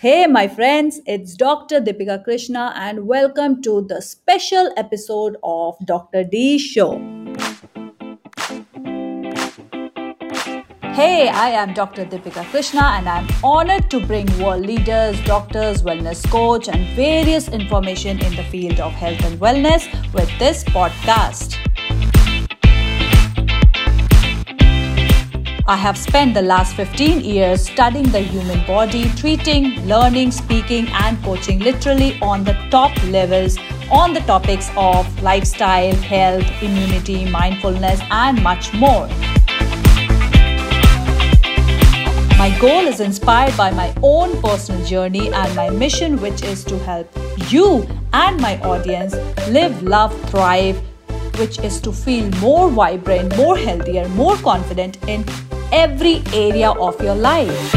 [0.00, 1.78] Hey, my friends, it's Dr.
[1.78, 6.24] Deepika Krishna, and welcome to the special episode of Dr.
[6.24, 6.92] D Show.
[10.96, 12.06] Hey, I am Dr.
[12.06, 18.24] Deepika Krishna, and I'm honored to bring world leaders, doctors, wellness coach, and various information
[18.24, 21.58] in the field of health and wellness with this podcast.
[25.70, 31.22] I have spent the last 15 years studying the human body, treating, learning, speaking, and
[31.22, 33.56] coaching literally on the top levels
[33.88, 39.06] on the topics of lifestyle, health, immunity, mindfulness, and much more.
[42.36, 46.80] My goal is inspired by my own personal journey and my mission, which is to
[46.80, 47.08] help
[47.48, 49.14] you and my audience
[49.46, 50.82] live, love, thrive,
[51.38, 55.24] which is to feel more vibrant, more healthier, more confident in
[55.72, 57.74] every area of your life.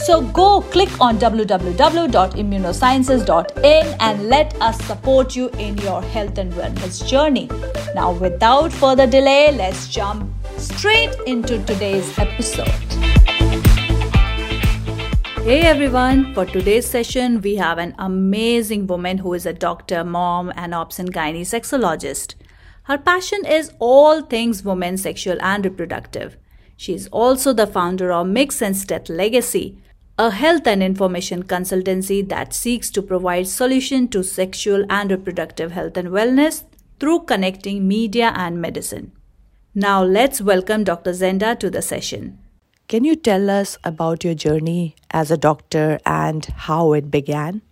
[0.04, 7.08] So go click on www.immunosciences.in and let us support you in your health and wellness
[7.08, 7.48] journey.
[7.94, 12.68] Now, without further delay, let's jump straight into today's episode.
[15.44, 20.50] Hey everyone, for today's session, we have an amazing woman who is a doctor, mom,
[20.56, 22.34] and obs and gynae sexologist.
[22.84, 26.38] Her passion is all things women, sexual, and reproductive.
[26.76, 29.78] She is also the founder of Mics and Steths Legacy,
[30.18, 35.96] a health and information consultancy that seeks to provide solution to sexual and reproductive health
[35.96, 36.64] and wellness
[37.00, 39.12] through connecting media and medicine.
[39.74, 41.10] Now let's welcome Dr.
[41.10, 42.38] Zenda to the session.
[42.86, 47.62] Can you tell us about your journey as a doctor and how it began?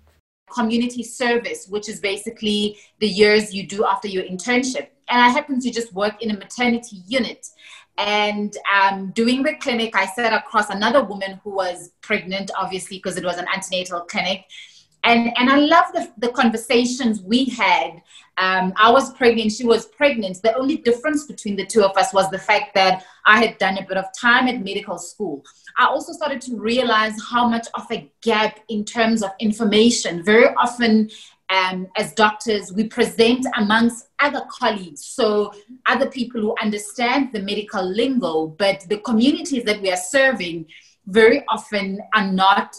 [0.53, 4.89] Community service, which is basically the years you do after your internship.
[5.09, 7.47] And I happen to just work in a maternity unit.
[7.99, 13.17] And um, doing the clinic, I sat across another woman who was pregnant, obviously, because
[13.17, 14.47] it was an antenatal clinic.
[15.05, 18.03] And, and I love the, the conversations we had.
[18.39, 20.41] Um, I was pregnant, she was pregnant.
[20.43, 23.79] The only difference between the two of us was the fact that I had done
[23.79, 25.45] a bit of time at medical school.
[25.77, 30.23] I also started to realize how much of a gap in terms of information.
[30.23, 31.11] Very often,
[31.51, 35.53] um, as doctors, we present amongst other colleagues, so
[35.87, 40.67] other people who understand the medical lingo, but the communities that we are serving
[41.07, 42.77] very often are not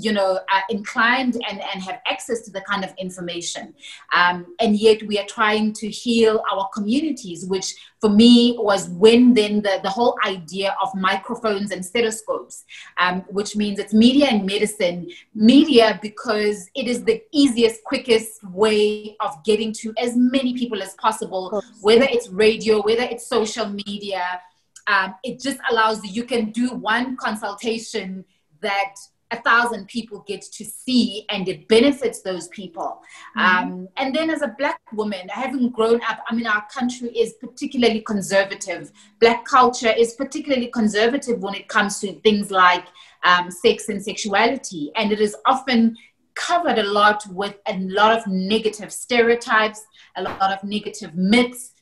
[0.00, 3.74] you know, are inclined and, and have access to the kind of information.
[4.14, 9.34] Um, and yet we are trying to heal our communities, which for me was when
[9.34, 12.64] then the, the whole idea of microphones and stethoscopes,
[12.98, 15.08] um, which means it's media and medicine.
[15.34, 20.94] Media because it is the easiest, quickest way of getting to as many people as
[20.94, 24.40] possible, whether it's radio, whether it's social media.
[24.86, 28.24] Um, it just allows you, you can do one consultation
[28.60, 28.94] that
[29.30, 33.02] a thousand people get to see and it benefits those people.
[33.36, 33.40] Mm-hmm.
[33.40, 37.34] Um, and then as a black woman, having grown up, I mean, our country is
[37.34, 38.92] particularly conservative.
[39.20, 42.86] Black culture is particularly conservative when it comes to things like
[43.24, 44.92] um, sex and sexuality.
[44.94, 45.96] And it is often
[46.34, 49.84] covered a lot with a lot of negative stereotypes,
[50.16, 51.72] a lot of negative myths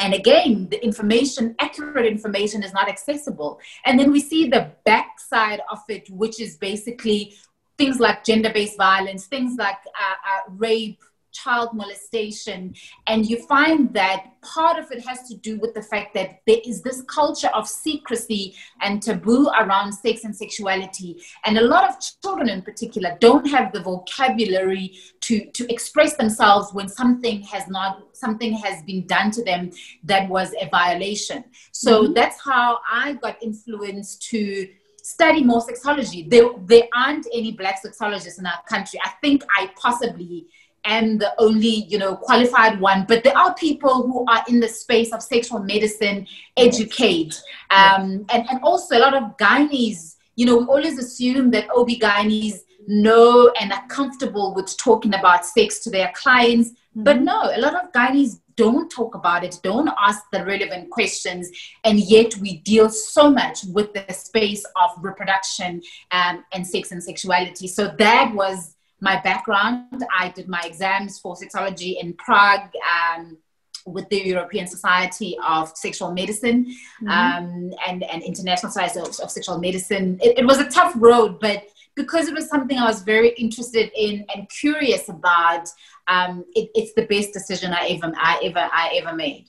[0.00, 3.60] and again, the information, accurate information is not accessible.
[3.84, 7.36] And then we see the backside of it, which is basically
[7.76, 11.02] things like gender based violence, things like uh, uh, rape,
[11.32, 12.74] child molestation.
[13.06, 16.60] And you find that part of it has to do with the fact that there
[16.64, 21.22] is this culture of secrecy and taboo around sex and sexuality.
[21.44, 26.72] And a lot of children, in particular, don't have the vocabulary to, to express themselves
[26.72, 29.70] when something has not, something has been done to them
[30.04, 31.44] that was a violation.
[31.72, 32.14] So mm-hmm.
[32.14, 34.68] that's how I got influenced to
[35.02, 36.28] study more sexology.
[36.28, 39.00] There, there aren't any black sexologists in our country.
[39.02, 40.46] I think I possibly
[40.84, 44.68] am the only, you know, qualified one, but there are people who are in the
[44.68, 47.40] space of sexual medicine, educate,
[47.70, 52.60] um, and, and also a lot of gynaes, you know, we always assume that OB-GYNs
[52.86, 56.70] know and are comfortable with talking about sex to their clients.
[56.70, 57.04] Mm-hmm.
[57.04, 61.50] But no, a lot of gynaes don't talk about it, don't ask the relevant questions,
[61.84, 65.80] and yet we deal so much with the space of reproduction
[66.10, 67.66] um, and sex and sexuality.
[67.66, 70.04] So that was my background.
[70.16, 72.70] I did my exams for sexology in Prague.
[72.86, 73.38] Um,
[73.86, 77.08] with the European Society of Sexual Medicine mm-hmm.
[77.08, 80.18] um, and, and International Society of, of Sexual Medicine.
[80.22, 81.64] It, it, was a tough road, but
[81.94, 85.68] because it was something I was very interested in and curious about,
[86.08, 89.48] um, it, it's the best decision I ever, I ever, I ever made.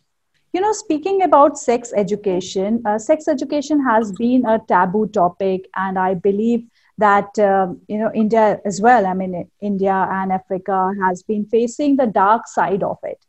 [0.54, 5.98] You know, speaking about sex education, uh, sex education has been a taboo topic, and
[5.98, 6.68] I believe
[7.02, 9.06] that um, you know India as well.
[9.06, 13.20] I mean, India and Africa has been facing the dark side of it.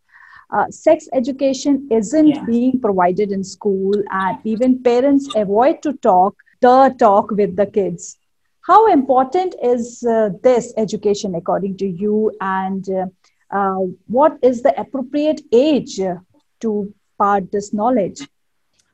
[0.50, 2.44] Uh, sex education isn't yeah.
[2.44, 8.18] being provided in school, and even parents avoid to talk the talk with the kids
[8.62, 13.06] how important is uh, this education according to you, and uh,
[13.50, 16.00] uh, what is the appropriate age
[16.60, 18.20] to part this knowledge?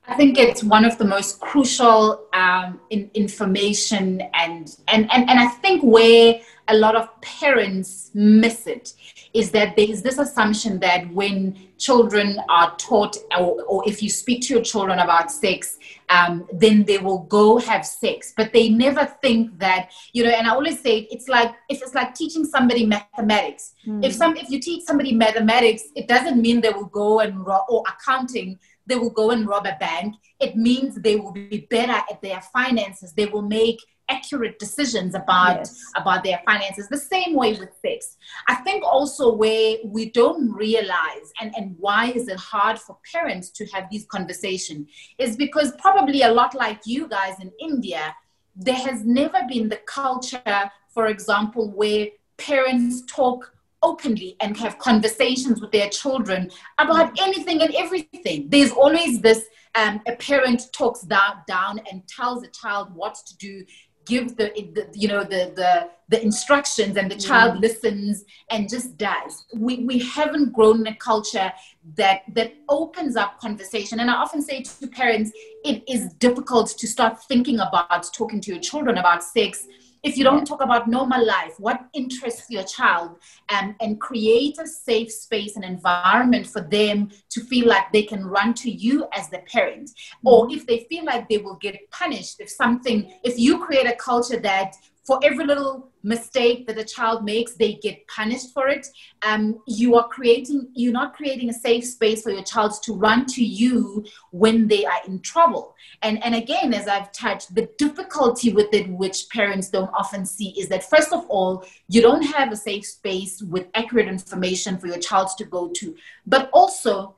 [0.08, 5.38] I think it's one of the most crucial um, in information, and, and and and
[5.38, 8.94] I think where a lot of parents miss it
[9.34, 14.08] is that there is this assumption that when children are taught, or, or if you
[14.08, 15.78] speak to your children about sex,
[16.08, 18.32] um, then they will go have sex.
[18.36, 21.94] But they never think that, you know, and I always say it's like if it's
[21.94, 23.74] like teaching somebody mathematics.
[23.86, 24.04] Mm.
[24.04, 27.84] If some if you teach somebody mathematics, it doesn't mean they will go and or
[27.88, 30.14] accounting they will go and rob a bank.
[30.40, 33.12] It means they will be better at their finances.
[33.12, 35.84] They will make accurate decisions about yes.
[35.96, 38.16] about their finances the same way with sex
[38.48, 43.50] i think also where we don't realize and and why is it hard for parents
[43.50, 44.88] to have these conversations
[45.18, 48.14] is because probably a lot like you guys in india
[48.56, 52.06] there has never been the culture for example where
[52.38, 53.52] parents talk
[53.82, 58.48] openly and have conversations with their children about anything and everything.
[58.48, 59.44] There's always this
[59.74, 63.64] um, a parent talks down, down and tells a child what to do
[64.08, 67.60] gives the, the, you know the, the the instructions and the child mm.
[67.60, 69.44] listens and just does.
[69.54, 71.52] We we haven't grown in a culture
[71.96, 74.00] that that opens up conversation.
[74.00, 75.30] And i often say to parents
[75.64, 79.66] it is difficult to start thinking about talking to your children about sex
[80.02, 83.18] if you don't talk about normal life, what interests your child,
[83.50, 88.24] and, and create a safe space and environment for them to feel like they can
[88.24, 89.90] run to you as the parent,
[90.24, 90.58] or mm-hmm.
[90.58, 94.38] if they feel like they will get punished if something, if you create a culture
[94.38, 94.74] that
[95.08, 98.86] for every little mistake that a child makes, they get punished for it.
[99.22, 103.24] Um, you are creating, you're not creating a safe space for your child to run
[103.24, 105.74] to you when they are in trouble.
[106.02, 110.50] And, and again, as I've touched, the difficulty with it, which parents don't often see,
[110.60, 114.88] is that first of all, you don't have a safe space with accurate information for
[114.88, 115.96] your child to go to.
[116.26, 117.16] But also,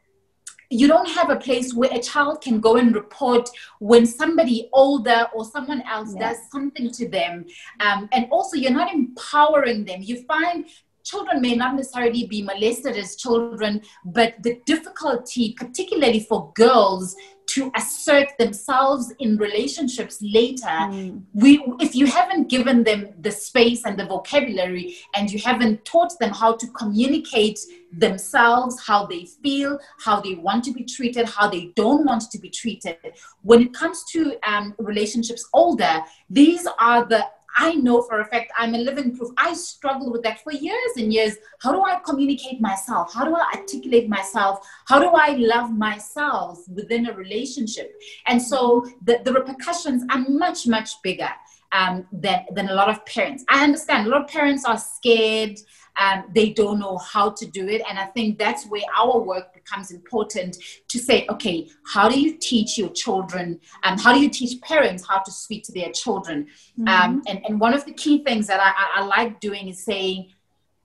[0.71, 3.49] you don't have a place where a child can go and report
[3.81, 7.45] when somebody older or someone else does something to them.
[7.81, 10.01] Um, and also, you're not empowering them.
[10.01, 10.67] You find
[11.11, 17.17] children may not necessarily be molested as children, but the difficulty, particularly for girls,
[17.55, 21.21] to assert themselves in relationships later mm.
[21.35, 26.13] we if you haven't given them the space and the vocabulary and you haven't taught
[26.21, 27.59] them how to communicate
[27.93, 32.39] themselves how they feel how they want to be treated how they don't want to
[32.39, 32.97] be treated
[33.43, 37.27] when it comes to um, relationships older these are the
[37.57, 39.31] I know for a fact I'm a living proof.
[39.37, 41.37] I struggled with that for years and years.
[41.61, 43.13] How do I communicate myself?
[43.13, 44.67] How do I articulate myself?
[44.87, 47.95] How do I love myself within a relationship?
[48.27, 51.31] And so the, the repercussions are much, much bigger
[51.73, 53.45] um, than, than a lot of parents.
[53.49, 55.59] I understand a lot of parents are scared
[56.01, 57.83] um, they don't know how to do it.
[57.89, 60.57] And I think that's where our work becomes important
[60.89, 63.61] to say, okay, how do you teach your children?
[63.85, 66.47] And um, how do you teach parents how to speak to their children?
[66.79, 66.89] Mm-hmm.
[66.89, 69.85] Um, and, and one of the key things that I, I, I like doing is
[69.85, 70.31] saying,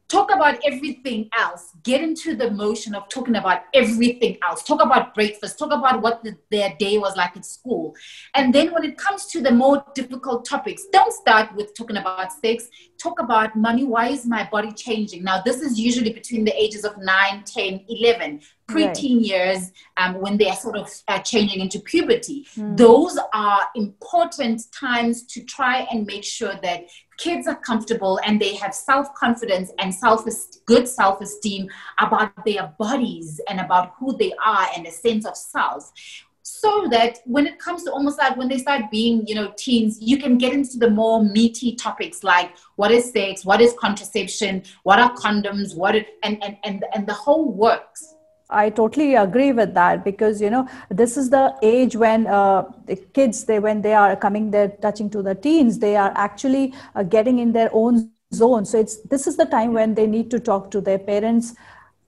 [0.08, 1.72] talk about everything else.
[1.84, 4.64] Get into the motion of talking about everything else.
[4.64, 5.58] Talk about breakfast.
[5.58, 7.96] Talk about what the, their day was like at school.
[8.34, 12.32] And then when it comes to the more difficult topics don't start with talking about
[12.32, 12.70] sex.
[12.98, 13.84] Talk about money.
[13.84, 15.24] Why is my body changing?
[15.24, 18.98] Now this is usually between the ages of 9 10 11 preteen right.
[18.98, 22.48] years um, when they are sort of uh, changing into puberty.
[22.58, 22.76] Mm.
[22.78, 26.86] Those are important times to try and make sure that
[27.18, 30.26] kids are comfortable and they have self-confidence and self
[30.66, 31.70] good self-esteem
[32.00, 35.92] about their bodies and about who they are and a sense of self.
[36.44, 39.98] So that when it comes to almost like when they start being you know teens
[40.00, 44.64] you can get into the more meaty topics like what is sex what is contraception
[44.84, 46.06] what are condoms what and,
[46.44, 48.15] and and and the whole works
[48.50, 52.96] I totally agree with that because you know this is the age when uh, the
[52.96, 57.04] kids they when they are coming they're touching to the teens they are actually uh,
[57.04, 58.66] getting in their own zone.
[58.66, 61.54] So it's this is the time when they need to talk to their parents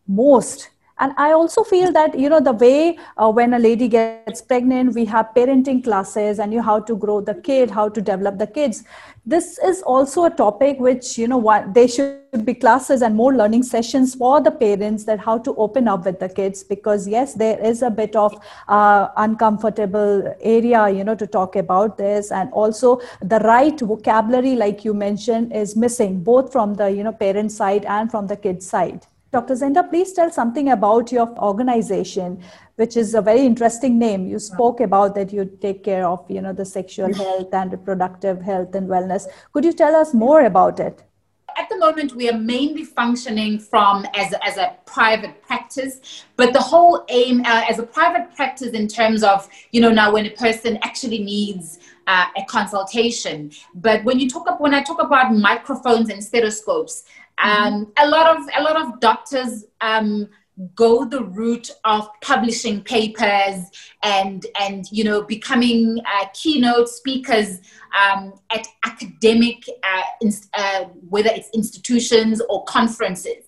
[0.08, 4.42] most and i also feel that you know the way uh, when a lady gets
[4.42, 8.38] pregnant we have parenting classes and you how to grow the kid how to develop
[8.38, 8.84] the kids.
[9.26, 13.34] This is also a topic which you know what they should be classes and more
[13.40, 17.34] learning sessions for the parents that how to open up with the kids because yes
[17.34, 18.38] there is a bit of
[18.70, 22.32] uh, uncomfortable area you know to talk about this.
[22.32, 27.12] And also the right vocabulary like you mentioned is missing both from the you know
[27.12, 29.56] parent side and from the kid side Dr.
[29.56, 32.42] Zenda, please tell something about your organization,
[32.76, 34.26] which is a very interesting name.
[34.26, 38.42] You spoke about that you take care of, you know, the sexual health and reproductive
[38.42, 39.26] health and wellness.
[39.52, 41.04] Could you tell us more about it?
[41.58, 46.62] At the moment, we are mainly functioning from as, as a private practice, but the
[46.62, 50.30] whole aim uh, as a private practice in terms of, you know, now when a
[50.32, 53.52] person actually needs uh, a consultation.
[53.74, 57.04] But when you talk up, when I talk about microphones and stethoscopes,
[57.44, 58.06] um, mm-hmm.
[58.06, 60.28] a lot of a lot of doctors um,
[60.76, 63.66] go the route of publishing papers
[64.04, 67.60] and and you know becoming uh, keynote speakers
[67.98, 73.46] um, at academic uh, inst- uh, whether it's institutions or conferences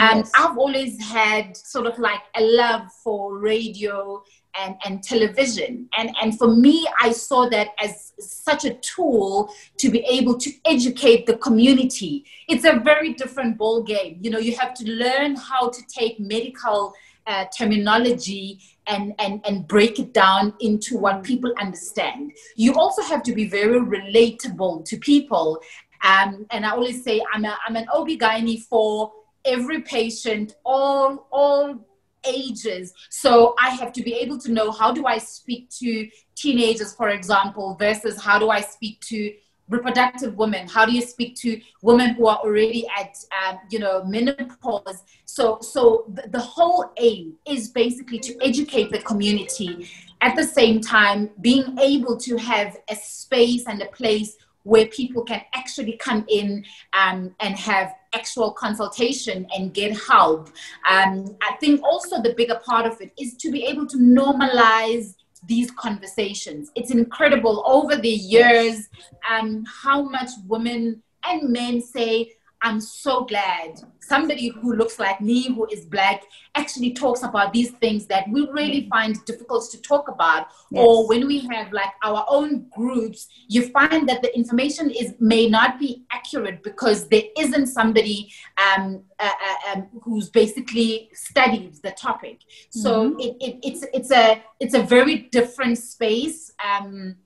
[0.00, 0.32] and yes.
[0.36, 4.22] i've always had sort of like a love for radio
[4.58, 5.88] and, and television.
[5.96, 10.50] And, and for me, I saw that as such a tool to be able to
[10.64, 12.24] educate the community.
[12.48, 14.18] It's a very different ball game.
[14.22, 16.94] You know, you have to learn how to take medical
[17.26, 22.32] uh, terminology and, and, and break it down into what people understand.
[22.56, 25.60] You also have to be very relatable to people.
[26.02, 29.12] Um, and I always say I'm, a, I'm an OB-GYN for
[29.44, 31.84] every patient, all, all
[32.28, 32.92] ages.
[33.10, 37.10] So I have to be able to know how do I speak to teenagers, for
[37.10, 39.32] example, versus how do I speak to
[39.68, 40.66] reproductive women?
[40.66, 45.02] How do you speak to women who are already at um, you know menopause?
[45.24, 49.88] So so the, whole aim is basically to educate the community.
[50.20, 55.22] At the same time being able to have a space and a place where people
[55.24, 60.48] can actually come in um, and have actual consultation and get help.
[60.88, 65.14] Um, I think also the bigger part of it is to be able to normalize
[65.46, 66.70] these conversations.
[66.74, 68.88] It's incredible over the years
[69.30, 75.48] um, how much women and men say, I'm so glad somebody who looks like me,
[75.54, 76.24] who is black,
[76.54, 78.88] actually talks about these things that we really mm.
[78.88, 80.48] find difficult to talk about.
[80.70, 80.84] Yes.
[80.84, 85.48] Or when we have like our own groups, you find that the information is may
[85.48, 91.92] not be accurate because there isn't somebody um, uh, uh, um, who's basically studied the
[91.92, 92.40] topic.
[92.70, 93.20] So mm-hmm.
[93.20, 96.52] it, it, it's it's a it's a very different space.
[96.64, 97.16] Um,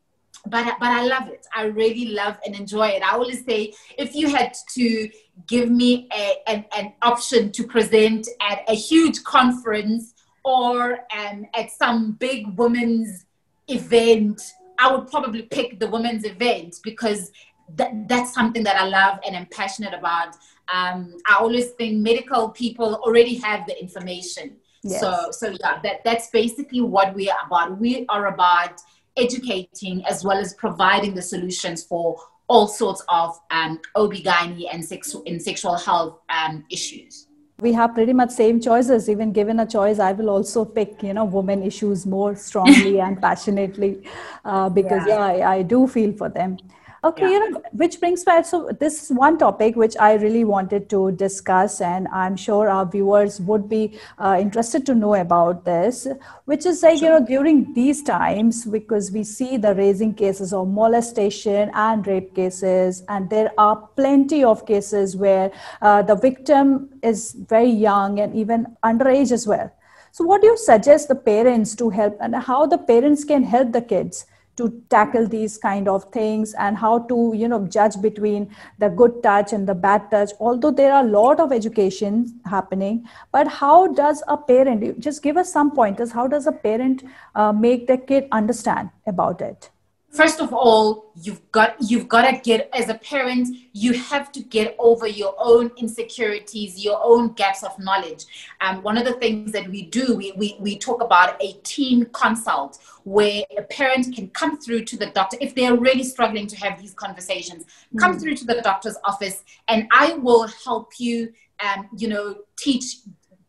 [0.46, 1.46] but but I love it.
[1.54, 3.02] I really love and enjoy it.
[3.02, 5.08] I always say if you had to
[5.46, 11.70] give me a, an, an option to present at a huge conference or um, at
[11.70, 13.26] some big women's
[13.68, 14.42] event,
[14.78, 17.30] I would probably pick the women's event because
[17.76, 20.36] that, that's something that I love and am passionate about.
[20.72, 24.56] Um, I always think medical people already have the information.
[24.82, 25.00] Yes.
[25.00, 27.78] So, so yeah, that, that's basically what we are about.
[27.78, 28.80] We are about
[29.16, 32.16] educating as well as providing the solutions for
[32.48, 37.28] all sorts of um, OB-GYN and, sexu- and sexual health um, issues.
[37.60, 39.08] We have pretty much same choices.
[39.08, 43.20] Even given a choice, I will also pick, you know, women issues more strongly and
[43.20, 44.02] passionately
[44.44, 46.58] uh, because, yeah, yeah I, I do feel for them.
[47.04, 47.30] Okay, yeah.
[47.30, 51.10] you know, which brings back so this is one topic which I really wanted to
[51.10, 56.06] discuss, and I'm sure our viewers would be uh, interested to know about this,
[56.44, 57.14] which is like, sure.
[57.14, 62.36] you know, during these times, because we see the raising cases of molestation and rape
[62.36, 68.32] cases, and there are plenty of cases where uh, the victim is very young and
[68.36, 69.72] even underage as well.
[70.12, 73.72] So, what do you suggest the parents to help, and how the parents can help
[73.72, 74.24] the kids?
[74.56, 79.22] To tackle these kind of things and how to you know judge between the good
[79.22, 80.30] touch and the bad touch.
[80.38, 85.36] Although there are a lot of education happening but how does a parent just give
[85.36, 87.04] us some pointers how does a parent
[87.34, 89.70] uh, make the kid understand about it
[90.12, 94.40] first of all you've got you've got to get as a parent you have to
[94.40, 98.26] get over your own insecurities your own gaps of knowledge
[98.60, 102.04] um, one of the things that we do we, we, we talk about a teen
[102.12, 106.56] consult where a parent can come through to the doctor if they're really struggling to
[106.56, 107.98] have these conversations mm.
[107.98, 111.32] come through to the doctor's office and i will help you
[111.64, 112.96] um, you know teach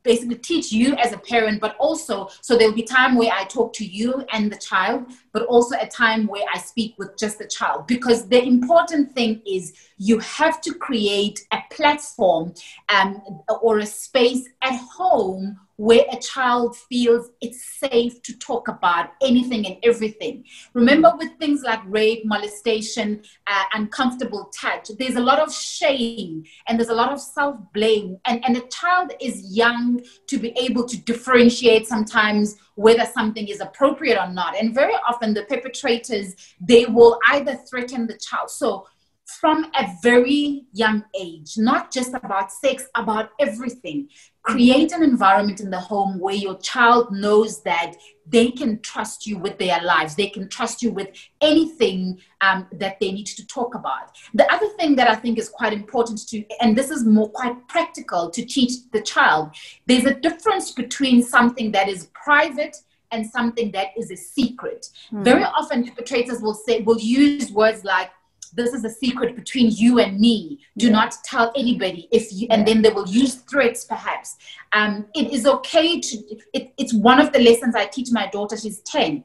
[0.03, 3.73] basically teach you as a parent, but also so there'll be time where I talk
[3.73, 7.47] to you and the child, but also a time where I speak with just the
[7.47, 7.87] child.
[7.87, 12.53] Because the important thing is you have to create a platform
[12.89, 13.21] um,
[13.61, 19.65] or a space at home where a child feels it's safe to talk about anything
[19.65, 20.43] and everything.
[20.73, 26.77] Remember, with things like rape, molestation, uh, uncomfortable touch, there's a lot of shame and
[26.77, 28.17] there's a lot of self blame.
[28.25, 33.59] And, and a child is young to be able to differentiate sometimes whether something is
[33.59, 34.55] appropriate or not.
[34.55, 38.49] And very often, the perpetrators, they will either threaten the child.
[38.49, 38.87] So,
[39.25, 44.09] from a very young age, not just about sex, about everything.
[44.43, 47.93] Create an environment in the home where your child knows that
[48.27, 50.15] they can trust you with their lives.
[50.15, 54.17] They can trust you with anything um, that they need to talk about.
[54.33, 57.67] The other thing that I think is quite important to, and this is more quite
[57.69, 62.77] practical to teach the child, there's a difference between something that is private
[63.13, 64.89] and something that is a secret.
[65.11, 65.23] Mm.
[65.23, 68.09] Very often perpetrators will say, will use words like,
[68.55, 70.59] this is a secret between you and me.
[70.77, 70.91] Do yeah.
[70.91, 74.37] not tell anybody if you, and then they will use threats perhaps.
[74.73, 76.17] Um, it is okay to,
[76.53, 79.23] it, it's one of the lessons I teach my daughter, she's 10.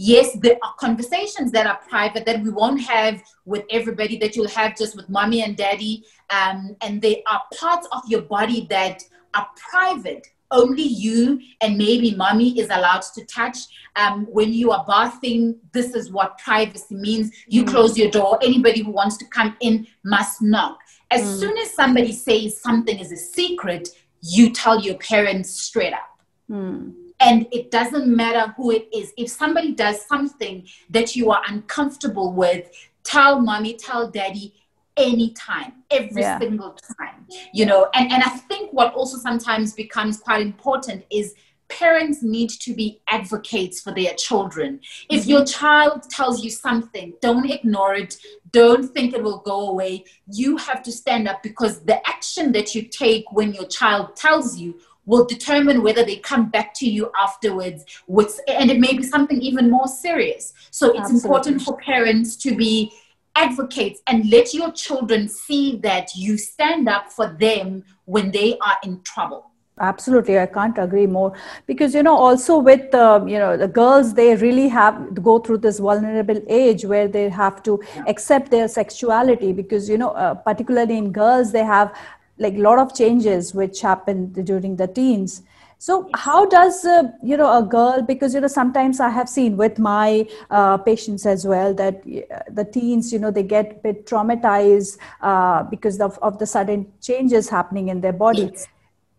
[0.00, 4.48] Yes, there are conversations that are private that we won't have with everybody, that you'll
[4.48, 6.04] have just with mommy and daddy.
[6.30, 9.02] Um, and they are parts of your body that
[9.34, 13.58] are private only you and maybe mommy is allowed to touch.
[13.96, 17.30] Um, when you are bathing, this is what privacy means.
[17.48, 17.68] You mm.
[17.68, 18.38] close your door.
[18.42, 20.78] Anybody who wants to come in must knock.
[21.10, 21.40] As mm.
[21.40, 23.88] soon as somebody says something is a secret,
[24.20, 26.18] you tell your parents straight up.
[26.50, 26.94] Mm.
[27.20, 29.12] And it doesn't matter who it is.
[29.16, 32.70] If somebody does something that you are uncomfortable with,
[33.02, 34.54] tell mommy, tell daddy,
[34.98, 36.38] anytime, every yeah.
[36.38, 37.88] single time, you know.
[37.94, 41.34] And, and I think what also sometimes becomes quite important is
[41.68, 44.80] parents need to be advocates for their children.
[45.10, 45.30] If mm-hmm.
[45.30, 48.16] your child tells you something, don't ignore it.
[48.50, 50.04] Don't think it will go away.
[50.32, 54.56] You have to stand up because the action that you take when your child tells
[54.56, 59.02] you will determine whether they come back to you afterwards with and it may be
[59.02, 60.52] something even more serious.
[60.70, 61.28] So it's Absolutely.
[61.28, 62.92] important for parents to be
[63.38, 68.78] advocate and let your children see that you stand up for them when they are
[68.82, 69.44] in trouble.
[69.80, 71.32] Absolutely i can't agree more.
[71.66, 75.38] Because you know also with uh, you know the girls they really have to go
[75.38, 79.52] through this vulnerable age where they have to accept their sexuality.
[79.52, 81.94] Because you know uh, particularly in girls they have
[82.38, 85.42] like a lot of changes which happen during the teens
[85.78, 89.56] so how does uh, you know a girl because you know sometimes i have seen
[89.56, 93.74] with my uh, patients as well that uh, the teens you know they get a
[93.76, 98.66] bit traumatized uh, because of, of the sudden changes happening in their body yes.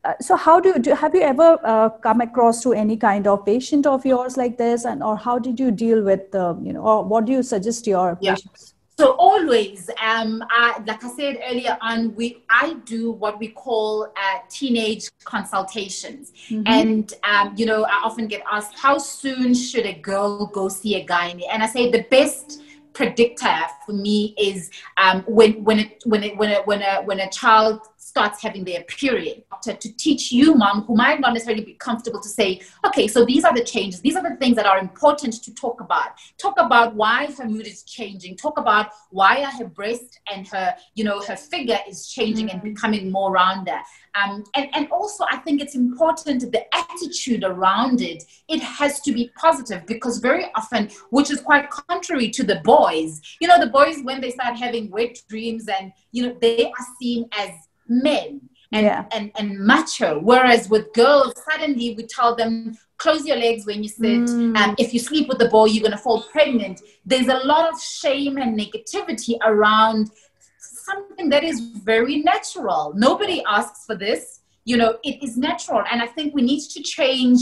[0.06, 3.46] Uh, so how do, do have you ever uh, come across to any kind of
[3.46, 7.04] patient of yours like this and or how did you deal with you know or
[7.04, 8.34] what do you suggest to your yeah.
[8.34, 13.48] patients so always, um, I, like I said earlier on, we I do what we
[13.48, 16.64] call uh, teenage consultations, mm-hmm.
[16.66, 20.96] and um, you know I often get asked how soon should a girl go see
[20.96, 26.04] a gynae, and I say the best predictor for me is um, when when it,
[26.06, 29.96] when it, when a, when a when a child starts having their period to, to
[29.98, 33.54] teach you mom who might not necessarily be comfortable to say okay so these are
[33.54, 34.02] the changes.
[34.02, 36.10] These are the things that are important to talk about.
[36.38, 38.38] Talk about why her mood is changing.
[38.38, 42.66] Talk about why her breast and her you know her figure is changing mm-hmm.
[42.66, 43.80] and becoming more rounder.
[44.16, 49.14] Um, and, and also i think it's important the attitude around it it has to
[49.14, 53.70] be positive because very often which is quite contrary to the boys you know the
[53.70, 57.52] boys when they start having wet dreams and you know they are seen as
[57.90, 59.06] men and, yeah.
[59.12, 60.20] and, and macho.
[60.20, 64.22] Whereas with girls, suddenly we tell them, close your legs when you sit.
[64.22, 64.58] Mm.
[64.58, 66.82] Um, if you sleep with the boy, you're going to fall pregnant.
[67.06, 70.12] There's a lot of shame and negativity around
[70.60, 72.94] something that is very natural.
[72.96, 74.42] Nobody asks for this.
[74.66, 75.84] You know, it is natural.
[75.92, 77.42] And I think we need to change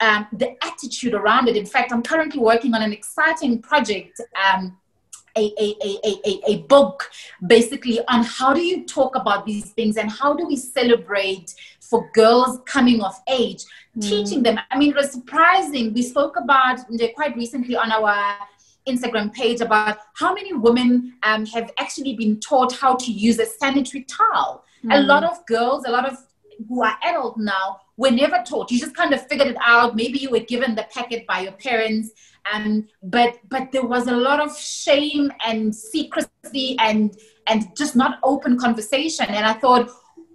[0.00, 1.56] um, the attitude around it.
[1.56, 4.20] In fact, I'm currently working on an exciting project.
[4.44, 4.76] Um,
[5.36, 7.10] a, a, a, a, a book
[7.46, 12.08] basically on how do you talk about these things and how do we celebrate for
[12.14, 13.64] girls coming of age,
[13.98, 14.02] mm.
[14.02, 14.58] teaching them.
[14.70, 15.92] I mean, it was surprising.
[15.92, 16.78] We spoke about
[17.14, 18.36] quite recently on our
[18.86, 23.46] Instagram page about how many women um, have actually been taught how to use a
[23.46, 24.64] sanitary towel.
[24.84, 24.98] Mm.
[24.98, 26.16] A lot of girls, a lot of
[26.68, 28.70] who are adult now, were never taught.
[28.70, 29.96] You just kind of figured it out.
[29.96, 32.10] Maybe you were given the packet by your parents.
[32.52, 38.18] Um, but but there was a lot of shame and secrecy and and just not
[38.22, 39.26] open conversation.
[39.26, 39.90] And I thought,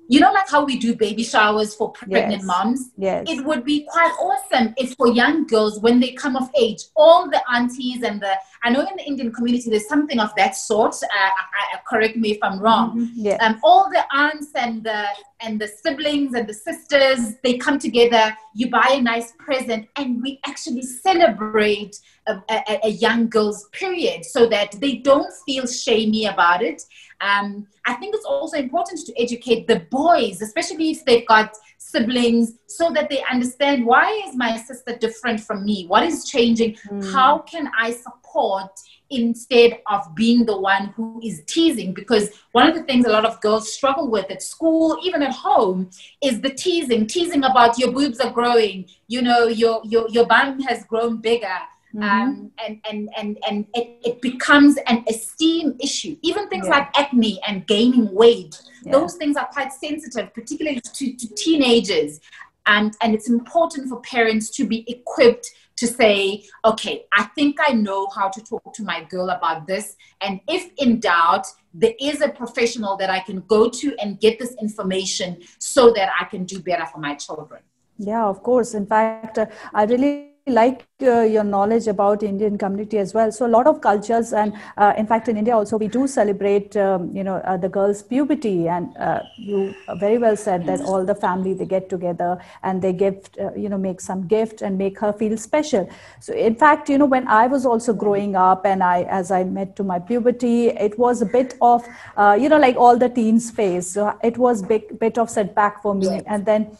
[0.07, 2.43] you know, like how we do baby showers for pregnant yes.
[2.43, 2.91] moms.
[2.97, 3.25] Yes.
[3.27, 7.29] It would be quite awesome if for young girls, when they come of age, all
[7.29, 10.95] the aunties and the, I know in the Indian community, there's something of that sort.
[11.03, 12.99] Uh, I, I, correct me if I'm wrong.
[12.99, 13.25] Mm-hmm.
[13.25, 13.37] Yeah.
[13.37, 15.05] Um, all the aunts and the,
[15.41, 20.21] and the siblings and the sisters, they come together, you buy a nice present, and
[20.21, 26.25] we actually celebrate a, a, a young girl's period so that they don't feel shamey
[26.25, 26.81] about it
[27.21, 32.53] um, I think it's also important to educate the boys, especially if they've got siblings,
[32.67, 35.85] so that they understand why is my sister different from me?
[35.87, 36.75] What is changing?
[36.89, 37.13] Mm.
[37.13, 38.71] How can I support
[39.11, 41.93] instead of being the one who is teasing?
[41.93, 45.33] Because one of the things a lot of girls struggle with at school, even at
[45.33, 45.89] home,
[46.21, 50.59] is the teasing, teasing about your boobs are growing, you know, your your your bum
[50.61, 51.59] has grown bigger
[51.95, 52.03] Mm-hmm.
[52.03, 56.17] Um, and and and and it, it becomes an esteem issue.
[56.23, 56.77] Even things yeah.
[56.77, 58.91] like acne and gaining weight, yeah.
[58.91, 62.19] those things are quite sensitive, particularly to, to teenagers.
[62.65, 67.73] And and it's important for parents to be equipped to say, okay, I think I
[67.73, 69.95] know how to talk to my girl about this.
[70.21, 74.39] And if in doubt, there is a professional that I can go to and get
[74.39, 77.61] this information so that I can do better for my children.
[77.97, 78.73] Yeah, of course.
[78.73, 83.29] In fact, uh, I really like uh, your knowledge about Indian community as well.
[83.29, 86.77] So a lot of cultures, and uh, in fact, in India also we do celebrate,
[86.77, 91.03] um, you know, uh, the girls' puberty, and uh, you very well said that all
[91.03, 94.77] the family they get together and they gift, uh, you know, make some gift and
[94.77, 95.89] make her feel special.
[96.21, 99.43] So in fact, you know, when I was also growing up, and I as I
[99.43, 103.09] met to my puberty, it was a bit of, uh, you know, like all the
[103.09, 103.91] teens phase.
[103.91, 106.77] So it was big bit of setback for me, and then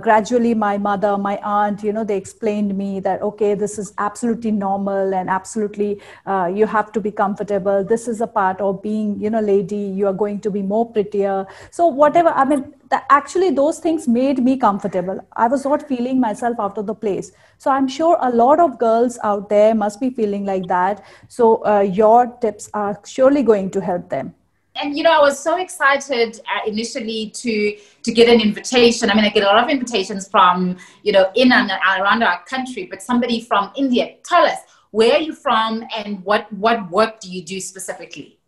[0.00, 4.50] gradually my mother, my aunt, you know, they explained me that okay this is absolutely
[4.50, 7.84] normal and absolutely uh, you have to be comfortable.
[7.84, 9.76] This is a part of being you know lady.
[9.76, 11.46] You are going to be more prettier.
[11.70, 15.20] So whatever i mean the, actually those things made me comfortable.
[15.36, 17.32] I was not feeling myself out of the place.
[17.58, 21.04] So i'm sure a lot of girls out there must be feeling like that.
[21.28, 24.34] So uh, your tips are surely going to help them
[24.80, 29.10] and you know, I was so excited uh, initially to to get an invitation.
[29.10, 32.42] I mean, I get a lot of invitations from you know in and around our
[32.44, 34.16] country, but somebody from India.
[34.24, 34.58] Tell us
[34.90, 38.39] where are you from and what what work do you do specifically?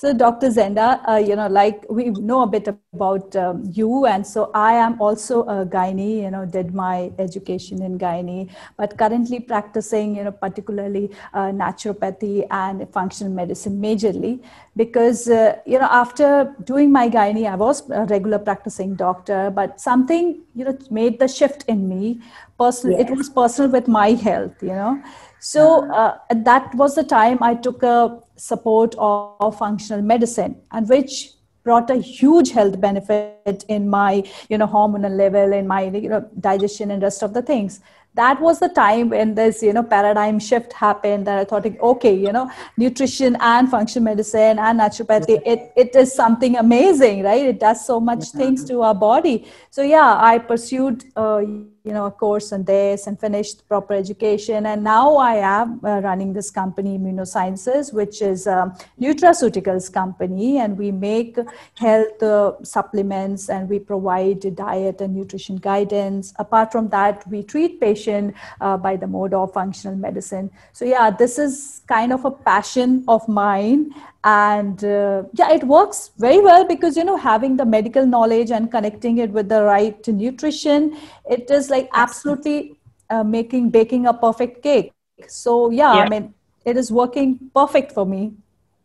[0.00, 0.50] So, Dr.
[0.50, 4.74] Zenda, uh, you know, like we know a bit about um, you, and so I
[4.74, 6.22] am also a gynae.
[6.22, 12.46] You know, did my education in gynae, but currently practicing, you know, particularly uh, naturopathy
[12.52, 14.40] and functional medicine majorly,
[14.76, 19.80] because uh, you know, after doing my gynae, I was a regular practicing doctor, but
[19.80, 22.20] something you know made the shift in me.
[22.56, 23.10] Personal, yes.
[23.10, 24.62] it was personal with my health.
[24.62, 25.02] You know,
[25.40, 30.88] so uh, that was the time I took a support of, of, functional medicine, and
[30.88, 31.32] which
[31.64, 36.28] brought a huge health benefit in my you know hormonal level, in my you know
[36.40, 37.80] digestion and rest of the things.
[38.14, 42.14] That was the time when this you know paradigm shift happened that i thought okay
[42.14, 47.46] you know nutrition and functional medicine and naturopathy it, it is something amazing right?
[47.46, 49.46] It does so much things to our body.
[49.70, 51.42] So yeah i pursued uh,
[51.84, 54.66] you know a course on this and finished proper education.
[54.66, 60.58] And now i am uh, running this company immunosciences which is a nutraceuticals company.
[60.58, 61.38] And we make
[61.76, 66.34] health uh, supplements and we provide diet and nutrition guidance.
[66.38, 70.50] Apart from that we treat patient uh, by the mode of functional medicine.
[70.72, 76.10] So yeah this is kind of a passion of mine and uh, yeah it works
[76.18, 80.08] very well because you know having the medical knowledge and connecting it with the right
[80.08, 80.96] nutrition
[81.30, 82.78] it is like absolutely.
[83.10, 84.92] uh, making baking a perfect cake.
[85.28, 88.32] So yeah, yeah, i mean it is working perfect for me.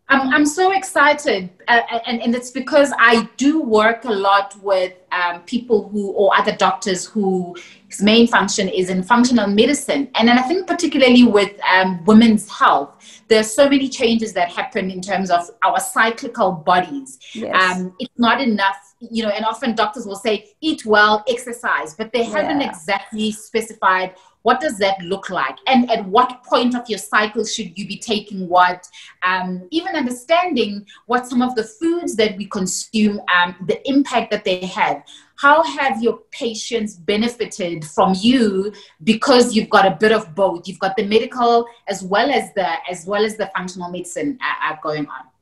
[0.10, 4.93] I'm, I'm so excited uh, and, and it's because i do work a lot with
[5.12, 10.10] um, people who or other doctors whose main function is in functional medicine.
[10.15, 14.91] And then i think particularly with um, women's health there's so many changes that happen
[14.91, 17.17] in terms of our cyclical bodies.
[17.34, 17.56] Yes.
[17.62, 22.12] um, it's not enough you know and often doctors will say eat well exercise but
[22.13, 27.00] they haven't exactly specified what does that look like and at what point of your
[27.00, 28.88] cycle should you be taking what
[29.24, 34.43] um, even understanding what some of the foods that we consume um, the impact that
[34.43, 35.04] they have
[35.36, 38.72] how have your patients benefited from you
[39.04, 40.67] because you've got a bit of both?
[40.67, 44.72] You've got the medical as well as the as well as the functional medicine uh,
[44.72, 45.33] uh, going on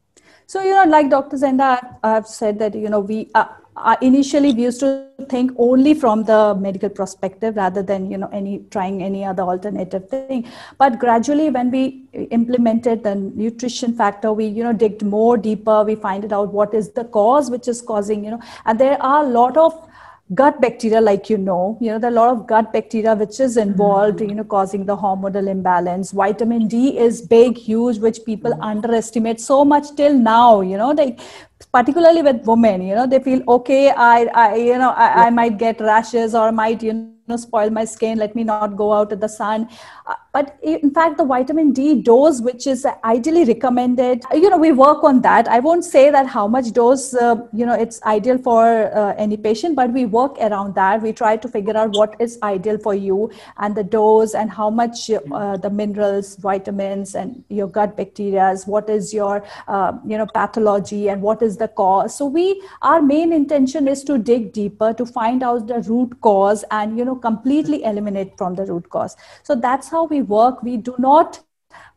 [0.52, 1.68] so you know like dr zenda
[2.04, 6.24] i've said that you know we uh, uh, initially we used to think only from
[6.24, 10.48] the medical perspective rather than you know any trying any other alternative thing.
[10.78, 15.84] But gradually when we implemented the nutrition factor we you know digged more deeper.
[15.84, 19.24] We find out what is the cause which is causing you know and there are
[19.24, 19.88] a lot of
[20.34, 23.40] gut bacteria like you know you know there are a lot of gut bacteria which
[23.40, 24.30] is involved mm-hmm.
[24.30, 28.72] you know causing the hormonal imbalance vitamin d is big huge which people mm-hmm.
[28.74, 31.18] underestimate so much till now you know they
[31.74, 35.58] particularly with women you know they feel okay i i you know i, I might
[35.58, 39.20] get rashes or might you know spoil my skin let me not go out in
[39.20, 39.68] the sun.
[40.06, 44.72] Uh, but in fact the vitamin d dose which is ideally recommended you know we
[44.72, 45.48] work on that.
[45.48, 49.38] I won't say that how much dose uh, you know it's ideal for uh, any
[49.38, 51.02] patient but we work around that.
[51.02, 54.70] We try to figure out what is ideal for you and the dose and how
[54.70, 60.28] much uh, the minerals vitamins and your gut bacteria what is your uh, you know
[60.34, 62.16] pathology and what is the cause.
[62.16, 66.64] So we our main intention is to dig deeper to find out the root cause
[66.72, 69.16] and you know completely eliminate from the root cause.
[69.44, 70.64] So that's how we work.
[70.64, 71.40] We do not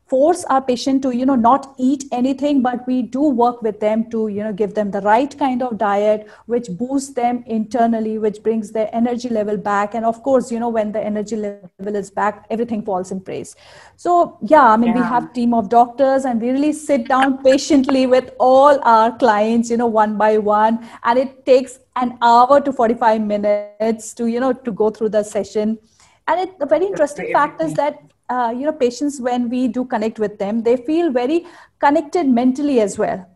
[0.07, 4.09] force our patient to you know not eat anything but we do work with them
[4.11, 8.43] to you know give them the right kind of diet which boosts them internally which
[8.43, 9.95] brings their energy level back.
[9.95, 13.57] And of course you know when the energy level is back everything falls in place.
[13.97, 15.03] So yeah i mean yeah.
[15.03, 19.71] we have team of doctors and we really sit down patiently with all our clients
[19.71, 20.87] you know one by one.
[21.05, 25.23] And it takes an hour to 45 minutes to you know to go through the
[25.23, 25.79] session.
[26.27, 29.85] And it, the very interesting fact is that uh, you know patients when we do
[29.85, 31.47] connect with them they feel very
[31.79, 33.27] connected mentally as well.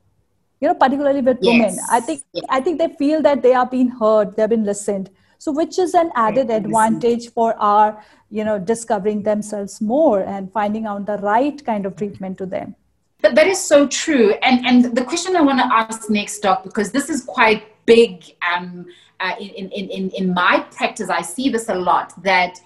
[0.60, 1.52] You know particularly with yes.
[1.52, 2.44] women i think yes.
[2.50, 5.10] i think they feel that they are being heard they've been listened.
[5.40, 10.86] So which is an added advantage for our you know discovering themselves more and finding
[10.86, 12.74] out the right kind of treatment to them.
[13.20, 14.32] But that is so true.
[14.42, 18.24] And and the question i want to ask next doc because this is quite big
[18.52, 18.86] um,
[19.20, 22.60] uh, in, in, in, in my practice i see this a lot that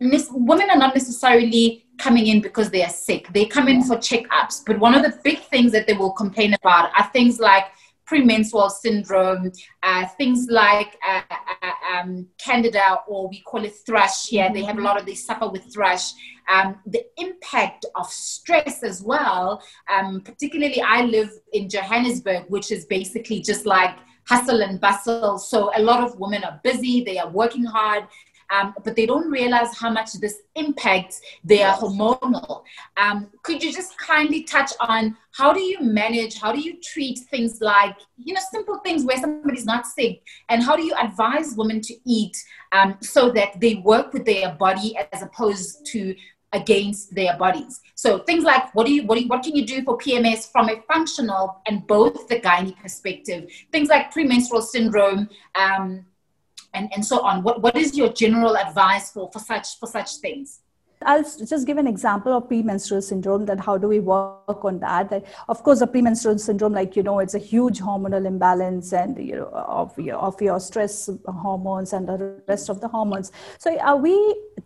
[0.00, 3.28] women are not necessarily coming in because they are sick.
[3.32, 4.62] They come in for checkups.
[4.66, 7.64] But one of the big things that they will complain about are things like
[8.06, 9.52] premenstrual syndrome,
[9.84, 11.22] uh, things like uh,
[11.62, 14.46] uh, um, candida, or we call it thrush here.
[14.46, 14.54] Mm-hmm.
[14.54, 16.12] They have a lot of, they suffer with thrush.
[16.52, 19.62] Um, the impact of stress as well.
[19.88, 25.38] Um, particularly, I live in Johannesburg, which is basically just like hustle and bustle.
[25.38, 28.04] So a lot of women are busy, they are working hard,
[28.50, 32.62] um, but they don't realize how much this impacts their hormonal.
[32.96, 37.18] Um, could you just kindly touch on how do you manage, how do you treat
[37.30, 41.54] things like, you know, simple things where somebody's not sick, and how do you advise
[41.56, 42.36] women to eat
[42.72, 46.14] um, so that they work with their body as opposed to
[46.52, 47.80] against their bodies.
[47.94, 50.50] So things like what do you what do you, what can you do for PMS
[50.50, 53.48] from a functional and both the gynae perspective?
[53.72, 56.04] Things like premenstrual syndrome, um,
[56.74, 57.42] and, and so on.
[57.42, 60.60] What, what is your general advice for, for, such, for such things?
[61.06, 63.46] I'll just give an example of premenstrual syndrome.
[63.46, 65.08] That how do we work on that?
[65.08, 69.16] That of course, a premenstrual syndrome, like you know, it's a huge hormonal imbalance and
[69.16, 73.32] you know of your of your stress hormones and the rest of the hormones.
[73.58, 74.14] So uh, we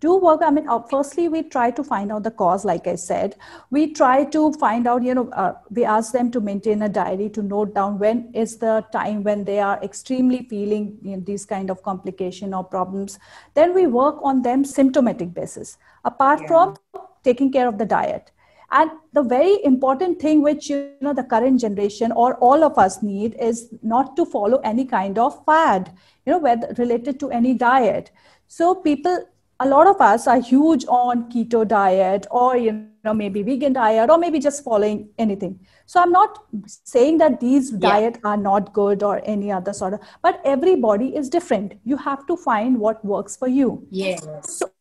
[0.01, 0.41] do work.
[0.43, 2.65] I mean, uh, firstly, we try to find out the cause.
[2.65, 3.37] Like I said,
[3.71, 5.05] we try to find out.
[5.05, 8.57] You know, uh, we ask them to maintain a diary to note down when is
[8.57, 13.21] the time when they are extremely feeling you know, these kind of complication or problems.
[13.55, 16.49] Then we work on them symptomatic basis apart yeah.
[16.49, 16.75] from
[17.23, 18.31] taking care of the diet.
[18.71, 23.03] And the very important thing which you know the current generation or all of us
[23.03, 25.93] need is not to follow any kind of fad
[26.27, 28.11] you know whether related to any diet.
[28.49, 29.25] So people
[29.61, 32.73] a lot of us are huge on keto diet or you
[33.05, 35.59] know maybe vegan diet or maybe just following anything.
[35.87, 37.79] So i'm not saying that these yeah.
[37.79, 41.75] diet are not good or any other sort of but everybody is different.
[41.85, 43.87] You have to find what works for you.
[43.91, 44.27] Yes.
[44.43, 44.74] So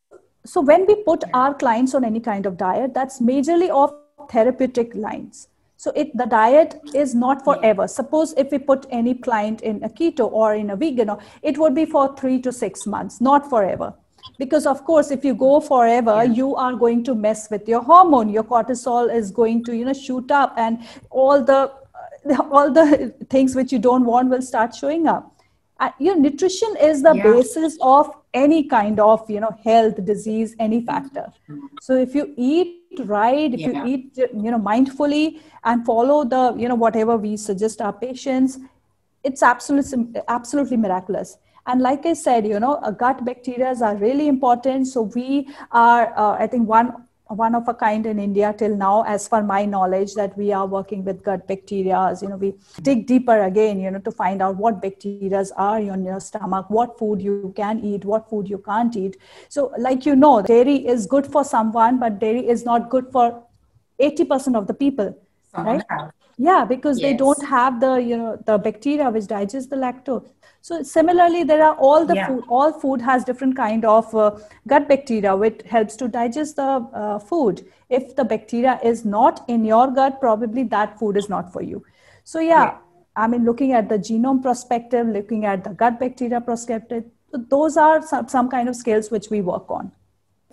[0.46, 3.94] so when we put our clients on any kind of diet that's majorly of
[4.30, 5.48] therapeutic lines.
[5.78, 9.90] So it, the diet is not forever suppose if we put any client in a
[9.90, 13.50] keto or in a vegan or it would be for three to six months not
[13.50, 13.94] forever.
[14.38, 18.30] Because of course if you go forever you are going to mess with your hormone.
[18.30, 20.80] Your cortisol is going to you know shoot up and
[21.10, 21.72] all the
[22.52, 25.33] all the things which you don't want will start showing up
[25.80, 27.24] uh, your nutrition is the yeah.
[27.24, 31.26] basis of any kind of you know health disease any factor
[31.82, 33.70] so if you eat right if yeah.
[33.70, 38.60] you eat you know mindfully and follow the you know whatever we suggest our patients
[39.24, 44.88] it's absolutely absolutely miraculous and like i said you know gut bacteria are really important
[44.88, 49.04] so we are uh, i think one one of a kind in India till now,
[49.04, 52.16] as for my knowledge, that we are working with gut bacteria.
[52.22, 56.04] You know, we dig deeper again, you know, to find out what bacteria are in
[56.04, 59.18] your stomach, what food you can eat, what food you can't eat.
[59.50, 63.44] So, like you know, dairy is good for someone, but dairy is not good for
[64.00, 65.18] 80% of the people,
[65.54, 65.84] right?
[66.38, 67.12] Yeah, because yes.
[67.12, 70.28] they don't have the, you know, the bacteria which digest the lactose
[70.64, 72.28] so similarly, there are all the yeah.
[72.28, 72.46] food.
[72.48, 74.32] All food has different kind of uh,
[74.66, 77.66] gut bacteria, which helps to digest the uh, food.
[77.90, 81.84] If the bacteria is not in your gut, probably that food is not for you.
[82.24, 82.78] So yeah, yeah.
[83.18, 88.02] I mean, looking at the genome perspective, looking at the gut bacteria perspective, those are
[88.02, 89.92] some, some kind of skills which we work on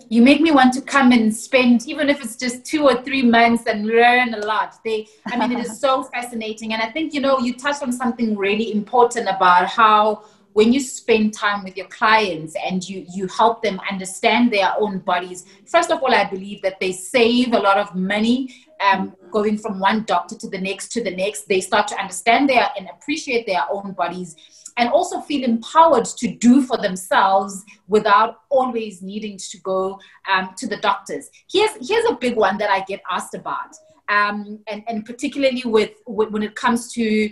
[0.08, 3.22] you make me want to come and spend even if it's just two or three
[3.22, 4.74] months and learn a lot.
[4.84, 6.72] They i mean it is so fascinating.
[6.72, 10.80] And i think you know you touched on something really important about how when you
[10.80, 15.92] spend time with your clients and you you help them understand their own bodies first
[15.92, 20.04] of all i believe that they save a lot of money um, going from one
[20.04, 21.46] doctor to the next to the next.
[21.48, 24.36] They start to understand their and appreciate their own bodies
[24.76, 29.98] and also feel empowered to do for themselves without always needing to go
[30.30, 31.30] um, to the doctors.
[31.50, 33.76] Here's, here's a big one that I get asked about,
[34.08, 37.30] um, and, and particularly with, with when it comes to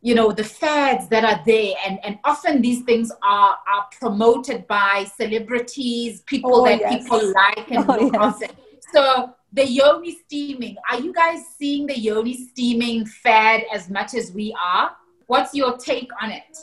[0.00, 4.66] you know the fads that are there and, and often these things are, are promoted
[4.66, 7.02] by celebrities people oh, that yes.
[7.02, 8.52] people like and oh, yes.
[8.92, 14.30] so the yoni steaming are you guys seeing the yoni steaming fad as much as
[14.30, 14.92] we are
[15.28, 16.58] What's your take on it?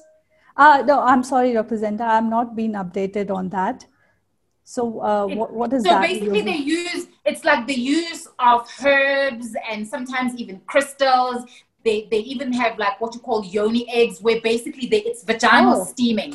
[0.58, 1.78] Uh, no, I'm sorry, Dr.
[1.78, 2.02] Zenda.
[2.02, 3.86] I'm not being updated on that.
[4.64, 6.02] So, uh, what, what is so that?
[6.02, 11.46] So basically, they use it's like the use of herbs and sometimes even crystals.
[11.84, 15.82] They they even have like what you call yoni eggs, where basically they, it's vaginal
[15.82, 15.86] oh.
[15.86, 16.34] steaming.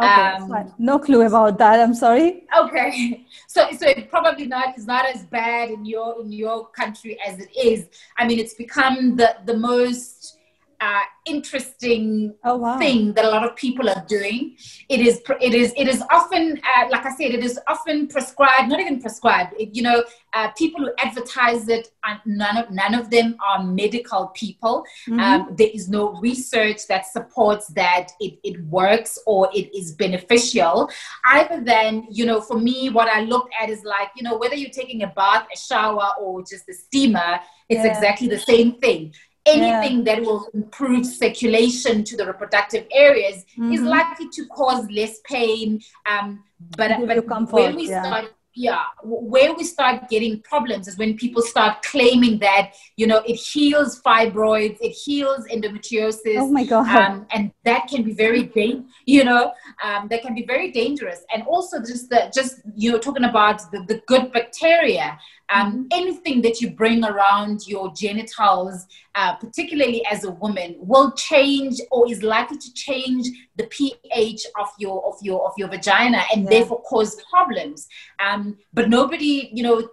[0.00, 1.80] Okay, um, no clue about that.
[1.80, 2.44] I'm sorry.
[2.56, 7.18] Okay, so so it probably not is not as bad in your in your country
[7.26, 7.88] as it is.
[8.16, 10.37] I mean, it's become the the most
[10.80, 12.78] uh, interesting oh, wow.
[12.78, 14.56] thing that a lot of people are doing.
[14.88, 18.68] It is, it is, it is often, uh, like I said, it is often prescribed.
[18.68, 19.54] Not even prescribed.
[19.58, 21.88] It, you know, uh, people who advertise it,
[22.26, 24.84] none of none of them are medical people.
[25.08, 25.20] Mm-hmm.
[25.20, 30.90] Um, there is no research that supports that it, it works or it is beneficial.
[31.24, 34.54] Either than, you know, for me, what I look at is like, you know, whether
[34.54, 37.92] you're taking a bath, a shower, or just a steamer, it's yeah.
[37.92, 39.12] exactly the same thing
[39.48, 40.14] anything yeah.
[40.14, 43.72] that will improve circulation to the reproductive areas mm-hmm.
[43.72, 45.80] is likely to cause less pain.
[46.10, 46.44] Um,
[46.76, 48.02] but but comfort, when we yeah.
[48.02, 53.18] start yeah where we start getting problems is when people start claiming that you know
[53.18, 58.42] it heals fibroids it heals endometriosis oh my god um, and that can be very
[58.42, 59.52] da- you know
[59.84, 63.58] um, that can be very dangerous and also just the just you know talking about
[63.70, 65.16] the, the good bacteria
[65.50, 65.82] um, mm-hmm.
[65.92, 72.10] anything that you bring around your genitals, uh, particularly as a woman, will change or
[72.10, 76.50] is likely to change the pH of your of your of your vagina and yeah.
[76.50, 77.88] therefore cause problems.
[78.18, 79.88] Um, but nobody, you know,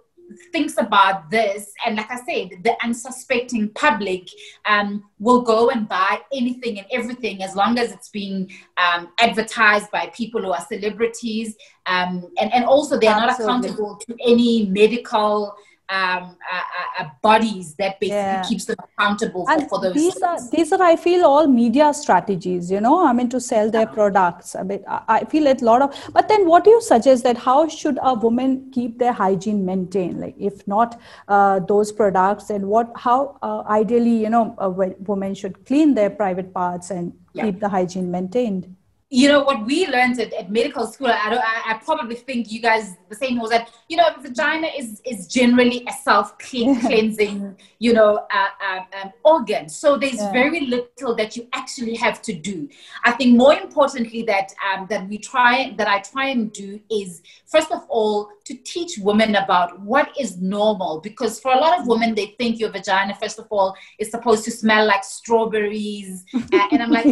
[0.52, 4.28] thinks about this and like i said the unsuspecting public
[4.66, 9.90] um, will go and buy anything and everything as long as it's being um, advertised
[9.90, 14.66] by people who are celebrities um, and, and also they are not accountable to any
[14.66, 15.54] medical
[15.88, 16.62] um, uh,
[16.98, 18.42] uh, bodies that basically yeah.
[18.42, 20.22] keeps them accountable for, for, those these things.
[20.22, 23.86] are these are i feel all media strategies you know i mean to sell their
[23.86, 27.22] products i mean i feel it a lot of but then what do you suggest
[27.22, 32.50] that how should a woman keep their hygiene maintained like if not uh, those products
[32.50, 37.12] and what how uh, ideally you know a woman should clean their private parts and
[37.32, 37.44] yeah.
[37.44, 38.74] keep the hygiene maintained
[39.08, 42.50] you know what we learned at, at medical school I, don't, I, I, probably think
[42.50, 47.56] you guys the same was that you know vagina is is generally a self cleansing
[47.78, 49.68] you know uh, uh, um, organ.
[49.68, 50.32] So there's yeah.
[50.32, 52.68] very little that you actually have to do.
[53.04, 57.22] I think more importantly that um, that we try that i try and do is
[57.46, 61.00] first of all to teach women about what is normal.
[61.00, 64.44] Because for a lot of women they think your vagina first of all is supposed
[64.44, 66.24] to smell like strawberries.
[66.52, 67.06] Uh, and i'm like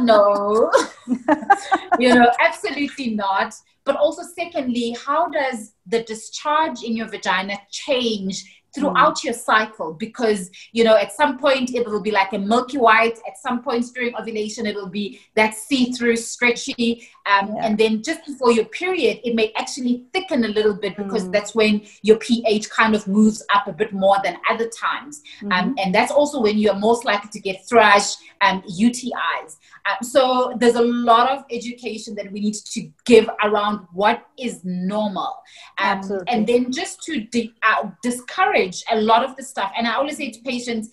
[0.00, 0.70] no
[1.98, 3.54] you know, absolutely not.
[3.84, 9.24] But also, secondly, how does the discharge in your vagina change throughout mm.
[9.24, 13.18] your cycle because you know at some point it will be like a milky white
[13.28, 17.66] at some points during ovulation it will be that see-through stretchy um, yeah.
[17.66, 21.32] and then just before your period it may actually thicken a little bit because mm.
[21.32, 25.50] that's when your ph kind of moves up a bit more than other times um,
[25.50, 25.68] mm-hmm.
[25.68, 30.54] um, and that's also when you're most likely to get thrush and utis um, so
[30.58, 35.34] there's a lot of education that we need to give around what is normal
[35.78, 39.94] um, and then just to di- uh, discourage a lot of the stuff and i
[39.94, 40.88] always say to patients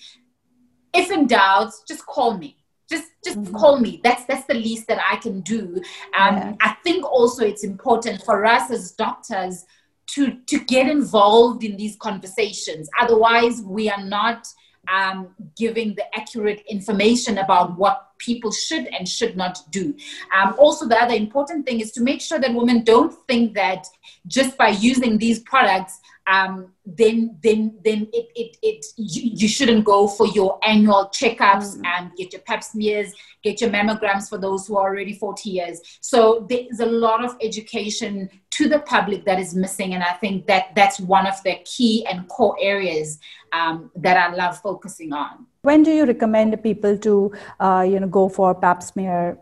[0.93, 2.57] if in doubt just call me
[2.89, 3.55] just just mm-hmm.
[3.55, 5.75] call me that's that's the least that i can do
[6.17, 6.53] um, yeah.
[6.61, 9.65] i think also it's important for us as doctors
[10.07, 14.47] to to get involved in these conversations otherwise we are not
[14.91, 19.95] um, giving the accurate information about what people should and should not do.
[20.35, 23.87] Um, also, the other important thing is to make sure that women don't think that
[24.27, 25.99] just by using these products,
[26.29, 31.77] um, then then then it, it, it you, you, shouldn't go for your annual checkups
[31.77, 31.85] mm.
[31.85, 33.13] and get your pap smears,
[33.43, 35.81] get your mammograms for those who are already 40 years.
[36.01, 40.45] So there's a lot of education to the public that is missing, and I think
[40.47, 43.19] that that's one of the key and core areas
[43.51, 45.47] um, that I love focusing on.
[45.61, 49.37] When do you recommend people to, uh, you know, go for pap smear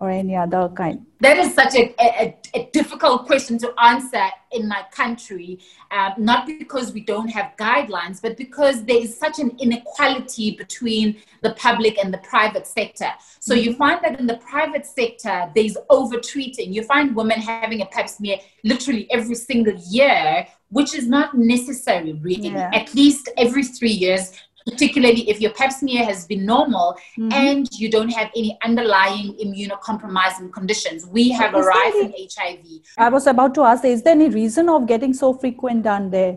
[0.00, 1.06] or any other kind?
[1.20, 5.58] That is such a, a, a difficult question to answer in my country,
[5.90, 11.16] um, not because we don't have guidelines, but because there is such an inequality between
[11.42, 13.10] the public and the private sector.
[13.40, 13.64] So mm-hmm.
[13.64, 16.72] you find that in the private sector, there's over treating.
[16.72, 22.12] You find women having a pap smear literally every single year, which is not necessary,
[22.12, 22.50] really.
[22.50, 22.70] Yeah.
[22.74, 24.32] At least every three years,
[24.66, 27.32] particularly if your pap smear has been normal mm-hmm.
[27.32, 31.06] and you don't have any underlying immunocompromising conditions.
[31.06, 32.64] We have a rise in HIV.
[32.98, 36.36] I was about to ask, is there any reason of getting so frequent done there?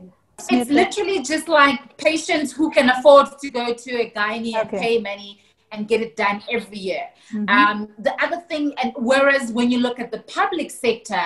[0.49, 4.59] It's literally just like patients who can afford to go to a gynae okay.
[4.59, 5.39] and pay money
[5.71, 7.09] and get it done every year.
[7.33, 7.49] Mm-hmm.
[7.49, 11.21] Um, the other thing, and whereas when you look at the public sector,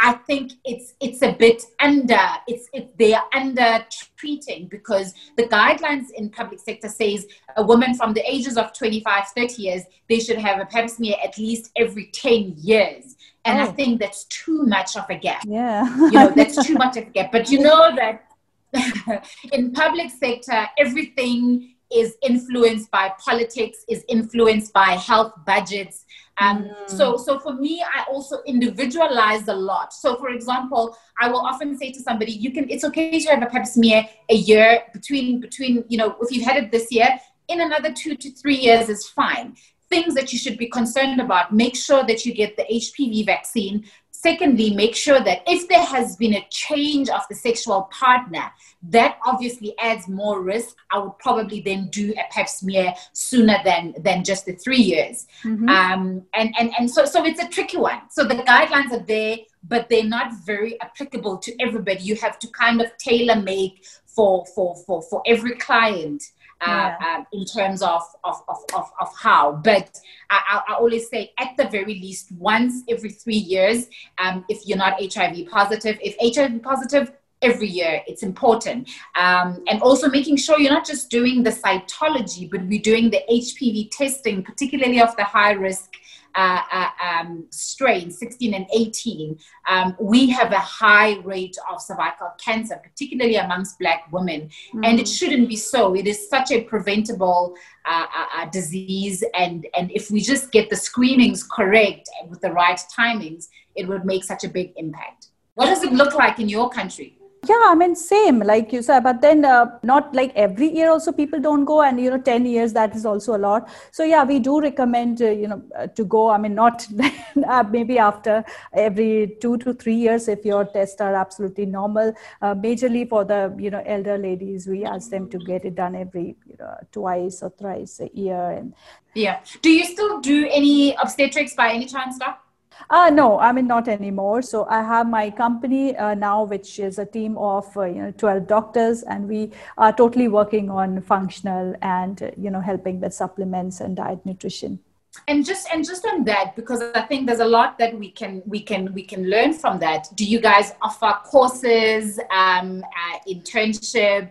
[0.00, 3.84] I think it's it's a bit under it's it, they are under
[4.16, 7.26] treating because the guidelines in public sector says
[7.56, 11.16] a woman from the ages of 25 30 years they should have a pap smear
[11.22, 13.16] at least every 10 years.
[13.44, 13.64] And oh.
[13.64, 15.42] I think that's too much of a gap.
[15.46, 15.88] Yeah.
[15.96, 17.32] You know that's too much of a gap.
[17.32, 18.24] But you know that
[19.52, 26.04] in public sector everything is influenced by politics is influenced by health budgets
[26.40, 26.74] um, mm.
[26.86, 29.92] So, so for me, I also individualize a lot.
[29.92, 32.68] So, for example, I will often say to somebody, "You can.
[32.70, 35.84] It's okay to have a pap smear a year between between.
[35.88, 37.08] You know, if you've had it this year,
[37.48, 39.56] in another two to three years is fine."
[39.90, 41.52] Things that you should be concerned about.
[41.52, 43.84] Make sure that you get the HPV vaccine
[44.20, 48.50] Secondly, make sure that if there has been a change of the sexual partner,
[48.90, 50.74] that obviously adds more risk.
[50.90, 55.28] I would probably then do a pap smear sooner than than just the three years.
[55.44, 55.68] Mm-hmm.
[55.68, 58.00] Um, and and and so so it's a tricky one.
[58.10, 62.00] So the guidelines are there, but they're not very applicable to everybody.
[62.02, 66.24] You have to kind of tailor make for for for for every client
[66.60, 67.16] uh, yeah.
[67.16, 69.52] um, in terms of, of, of, of, of how.
[69.52, 69.96] But
[70.30, 73.86] I, I, always say at the very least once every three years,
[74.18, 79.80] um, if you're not HIV positive, if HIV positive, every year it's important um, and
[79.80, 84.42] also making sure you're not just doing the cytology but we're doing the hpv testing
[84.42, 85.92] particularly of the high risk
[86.34, 92.32] uh, uh, um, strain, 16 and 18, um, we have a high rate of cervical
[92.42, 94.42] cancer, particularly amongst Black women.
[94.42, 94.84] Mm-hmm.
[94.84, 95.94] And it shouldn't be so.
[95.94, 97.54] It is such a preventable
[97.84, 99.24] uh, uh, uh, disease.
[99.34, 104.04] And, and if we just get the screenings correct with the right timings, it would
[104.04, 105.28] make such a big impact.
[105.54, 107.17] What does it look like in your country?
[107.46, 111.12] Yeah i mean same like you said but then uh, not like every year also
[111.12, 113.68] people don't go and you know 10 years that is also a lot.
[113.92, 116.86] So yeah we do recommend uh, you know uh, to go i mean not
[117.48, 122.12] uh, maybe after every 2 to 3 years if your tests are absolutely normal.
[122.42, 125.94] Uh, majorly for the you know elder ladies we ask them to get it done
[125.94, 128.74] every you know twice or thrice a year and
[129.14, 129.40] yeah.
[129.62, 132.47] Do you still do any obstetrics by any chance doc
[132.90, 134.42] uh, no, I mean, not anymore.
[134.42, 138.10] So I have my company uh, now, which is a team of, uh, you know,
[138.12, 143.14] 12 doctors, and we are totally working on functional and, uh, you know, helping with
[143.14, 144.78] supplements and diet nutrition.
[145.26, 148.42] And just and just on that, because I think there's a lot that we can
[148.46, 150.06] we can we can learn from that.
[150.14, 154.30] Do you guys offer courses, um, uh, internship,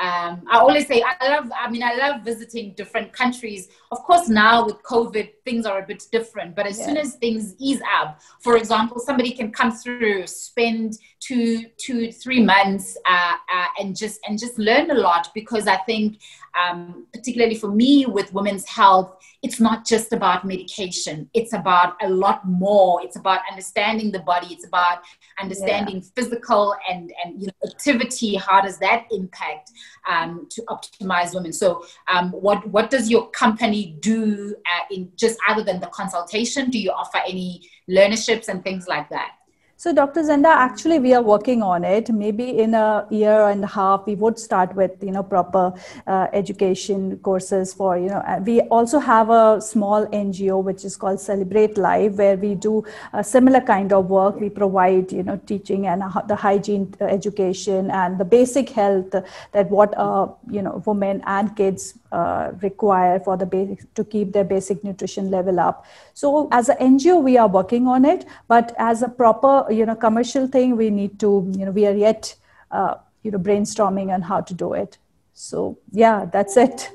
[0.00, 1.50] um, I always say I love.
[1.52, 3.68] I mean, I love visiting different countries.
[3.90, 6.54] Of course, now with COVID, things are a bit different.
[6.54, 11.64] But as soon as things ease up, for example, somebody can come through, spend two,
[11.78, 15.30] two, three months, uh, uh, and just and just learn a lot.
[15.34, 16.20] Because I think,
[16.60, 21.30] um, particularly for me with women's health, it's not just about medication.
[21.32, 23.02] It's about a lot more.
[23.02, 24.48] It's about understanding the body.
[24.50, 24.98] It's about
[25.40, 26.10] understanding yeah.
[26.14, 28.36] physical and and you know, activity.
[28.36, 29.70] How does that impact
[30.08, 31.52] um, to optimize women?
[31.52, 36.70] So, um, what what does your company do uh, in just other than the consultation?
[36.70, 39.32] Do you offer any learnerships and things like that?
[39.80, 40.22] So, Dr.
[40.22, 42.10] Zenda, actually, we are working on it.
[42.10, 45.72] Maybe in a year and a half, we would start with you know proper
[46.04, 48.42] uh, education courses for you know.
[48.44, 53.22] We also have a small NGO which is called Celebrate Life, where we do a
[53.22, 54.40] similar kind of work.
[54.40, 59.14] We provide you know teaching and the hygiene uh, education and the basic health
[59.52, 64.32] that what uh, you know women and kids uh, require for the basic, to keep
[64.32, 65.84] their basic nutrition level up.
[66.14, 69.94] So as an NGO, we are working on it, but as a proper you know
[69.94, 72.34] commercial thing, we need to you know we are yet
[72.70, 74.98] uh, you know brainstorming on how to do it.
[75.34, 76.90] So yeah, that's it.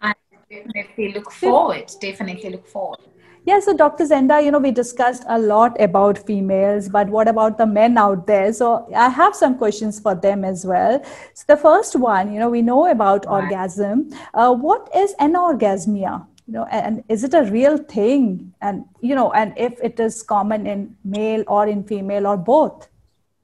[0.00, 0.14] I
[0.50, 1.92] definitely look forward.
[2.00, 3.00] Definitely look forward.
[3.46, 4.02] Yeah, so Dr.
[4.02, 8.26] Zenda, you know, we discussed a lot about females, but what about the men out
[8.26, 8.52] there?
[8.52, 11.00] So I have some questions for them as well.
[11.34, 13.44] So the first one, you know, we know about right.
[13.44, 14.10] orgasm.
[14.34, 16.26] Uh, what is anorgasmia?
[16.48, 18.52] You know, and is it a real thing?
[18.62, 22.88] And you know, and if it is common in male or in female or both?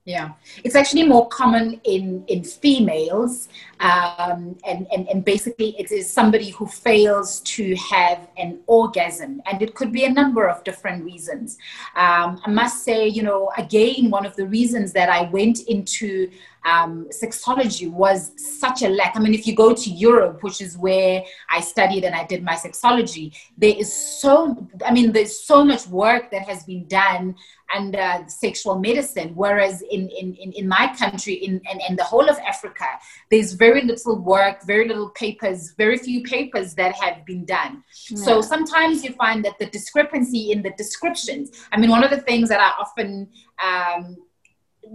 [0.05, 0.33] Yeah,
[0.65, 3.49] it's actually more common in in females,
[3.79, 9.63] um, and, and and basically it is somebody who fails to have an orgasm, and
[9.63, 11.57] it could be a number of different reasons.
[11.95, 16.33] Um, I must say, you know, again, one of the reasons that I went into
[16.65, 19.17] um, sexology was such a lack.
[19.17, 22.43] I mean, if you go to Europe, which is where I studied and I did
[22.43, 27.37] my sexology, there is so, I mean, there's so much work that has been done
[27.75, 29.33] under sexual medicine.
[29.35, 32.87] Whereas in, in, in, in my country, in, in, in the whole of Africa,
[33.31, 37.83] there's very little work, very little papers, very few papers that have been done.
[38.11, 38.25] Yeah.
[38.25, 42.21] So sometimes you find that the discrepancy in the descriptions, I mean, one of the
[42.21, 43.29] things that I often,
[43.65, 44.17] um,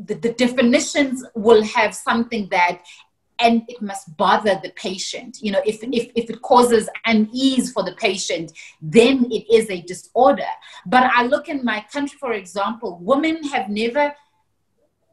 [0.05, 2.81] the, the definitions will have something that
[3.39, 5.37] and it must bother the patient.
[5.41, 9.81] You know if, if, if it causes unease for the patient then it is a
[9.81, 10.51] disorder.
[10.85, 14.13] But i look in my country for example women have never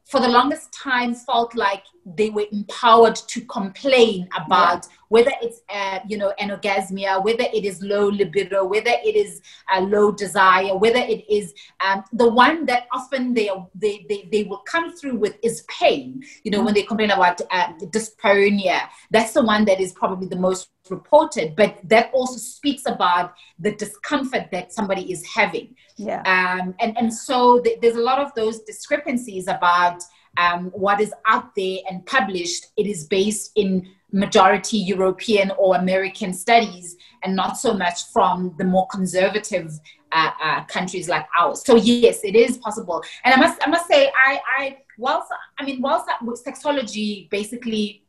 [0.04, 4.96] for the longest time felt like they were empowered to complain about yeah.
[5.09, 9.40] whether it's uh, you know anorgasmia whether it is low libido whether it is
[9.74, 14.44] a low desire whether it is um, the one that often they, they they they
[14.44, 16.66] will come through with is pain you know mm-hmm.
[16.66, 18.80] when they complain about uh, dyspareunia
[19.11, 23.74] that's the one that is probably the most reported but that also speaks about the
[23.76, 28.34] discomfort that somebody is having yeah um, and and so th- there's a lot of
[28.34, 30.02] those discrepancies about
[30.37, 36.32] um, what is out there and published, it is based in majority European or American
[36.32, 39.72] studies and not so much from the more conservative
[40.12, 41.64] uh, uh, countries like ours.
[41.66, 43.03] So yes, it is possible.
[43.24, 45.28] And I must, I must say, I, I, whilst,
[45.59, 46.07] I mean, whilst
[46.47, 48.03] sexology basically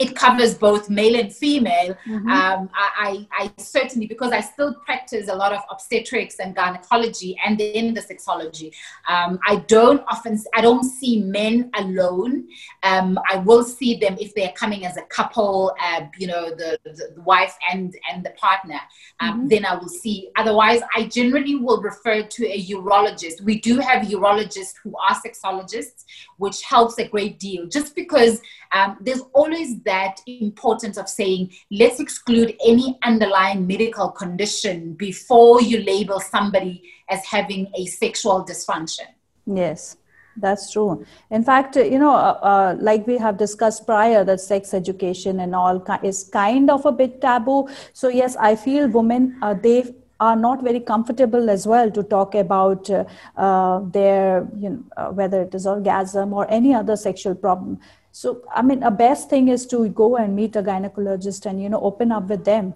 [0.00, 1.94] it covers both male and female.
[2.08, 2.28] Mm-hmm.
[2.30, 7.58] Um, I, I, certainly, because I still practice a lot of obstetrics and gynecology and
[7.58, 8.74] then the sexology,
[9.06, 12.48] um, I don't often, I don't see men alone.
[12.82, 16.78] Um, I will see them if they're coming as a couple, uh, you know, the,
[16.82, 18.80] the, the, wife and, and the partner,
[19.20, 19.48] um, mm-hmm.
[19.48, 20.30] then I will see.
[20.36, 23.42] Otherwise, I generally will refer to a urologist.
[23.42, 26.06] We do have urologists who are sexologists,
[26.38, 28.40] which helps a great deal just because
[28.72, 29.89] um, there's always that
[30.26, 37.70] importance of saying, let's exclude any underlying medical condition before you label somebody as having
[37.74, 39.08] a sexual dysfunction.
[39.46, 39.96] Yes.
[40.36, 41.04] That's true.
[41.30, 45.54] In fact, you know, uh, uh, like we have discussed prior, that sex education and
[45.54, 47.68] all is kind of a bit taboo.
[47.92, 52.34] So yes, I feel women uh, they are not very comfortable as well to talk
[52.34, 53.04] about uh,
[53.36, 57.80] uh, their, you know, uh, whether it is orgasm or any other sexual problem.
[58.12, 61.68] So, I mean, a best thing is to go and meet a gynecologist and, you
[61.68, 62.74] know, open up with them.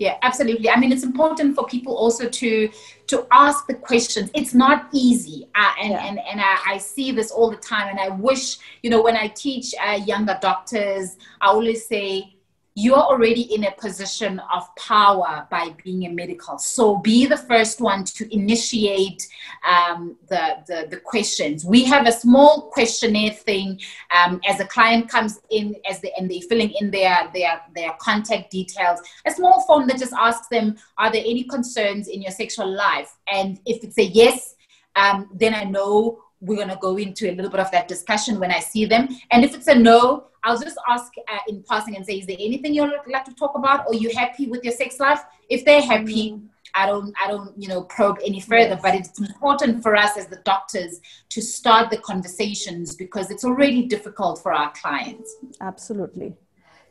[0.00, 0.70] Yeah, absolutely.
[0.70, 2.70] I mean, it's important for people also to
[3.08, 4.30] to ask the questions.
[4.32, 6.06] It's not easy, uh, and yeah.
[6.06, 7.90] and and I, I, see this all the time.
[7.90, 12.34] And I wish, you know, when I teach uh, younger doctors, I always say,
[12.80, 16.56] you're already in a position of power by being a medical.
[16.58, 19.28] So be the first one to initiate
[19.68, 21.64] um, the, the, the, questions.
[21.64, 23.80] We have a small questionnaire thing
[24.16, 27.92] um, as a client comes in as they, and they're filling in their, their, their
[28.00, 29.00] contact details.
[29.26, 33.12] A small form that just asks them, are there any concerns in your sexual life?
[33.30, 34.54] And if it's a yes,
[34.96, 38.40] um, then I know we're going to go into a little bit of that discussion
[38.40, 39.08] when I see them.
[39.30, 42.36] And if it's a no, I'll just ask uh, in passing and say, is there
[42.38, 43.86] anything you'd like to talk about?
[43.86, 45.22] Or you happy with your sex life?
[45.48, 46.46] If they're happy, mm-hmm.
[46.74, 48.70] I don't, I don't, you know, probe any further.
[48.70, 48.82] Yes.
[48.82, 53.86] But it's important for us as the doctors to start the conversations because it's already
[53.86, 55.34] difficult for our clients.
[55.60, 56.36] Absolutely.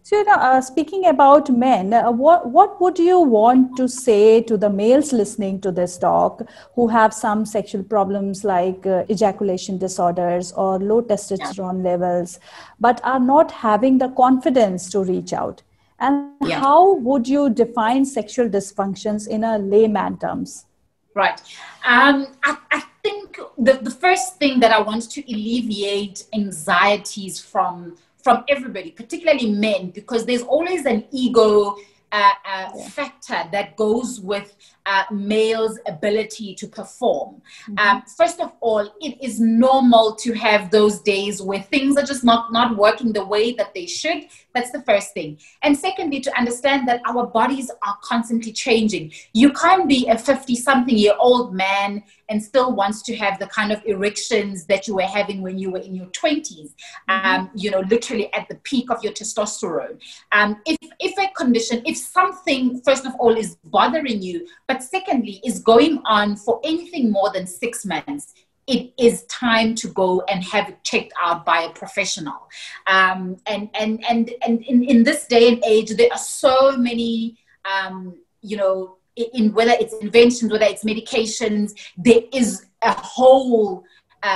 [0.04, 4.42] So, you know, uh, speaking about men, uh, what, what would you want to say
[4.44, 6.42] to the males listening to this talk
[6.74, 11.92] who have some sexual problems like uh, ejaculation disorders or low testosterone yeah.
[11.92, 12.40] levels,
[12.80, 15.62] but are not having the confidence to reach out?
[16.00, 16.60] And yeah.
[16.60, 20.66] how would you define sexual dysfunctions in a layman terms?
[21.14, 21.42] Right.
[21.86, 27.98] Um, I, I think the, the first thing that I want to alleviate anxieties from
[28.24, 31.78] from everybody, particularly men, because there's always an ego
[32.12, 34.56] uh, uh, factor that goes with
[34.90, 37.42] uh, males' ability to perform.
[37.70, 37.78] Mm-hmm.
[37.78, 42.24] Um, first of all, it is normal to have those days where things are just
[42.24, 44.24] not, not working the way that they should.
[44.56, 45.38] That's the first thing.
[45.62, 49.12] And secondly, to understand that our bodies are constantly changing.
[49.34, 53.48] You can't be a 50 something year old man and still wants to have the
[53.48, 56.74] kind of erections that you were having when you were in your 20s,
[57.10, 57.26] mm-hmm.
[57.26, 60.00] um, you know, literally at the peak of your testosterone.
[60.32, 65.42] Um, if, if a condition, if something, first of all, is bothering you, but secondly,
[65.46, 68.34] is going on for anything more than six months,
[68.68, 72.50] it is time to go and have it checked out by a professional.
[72.86, 77.38] Um, and and and and in, in this day and age, there are so many,
[77.66, 83.84] um, you know, in whether it's inventions, whether it's medications, there is a whole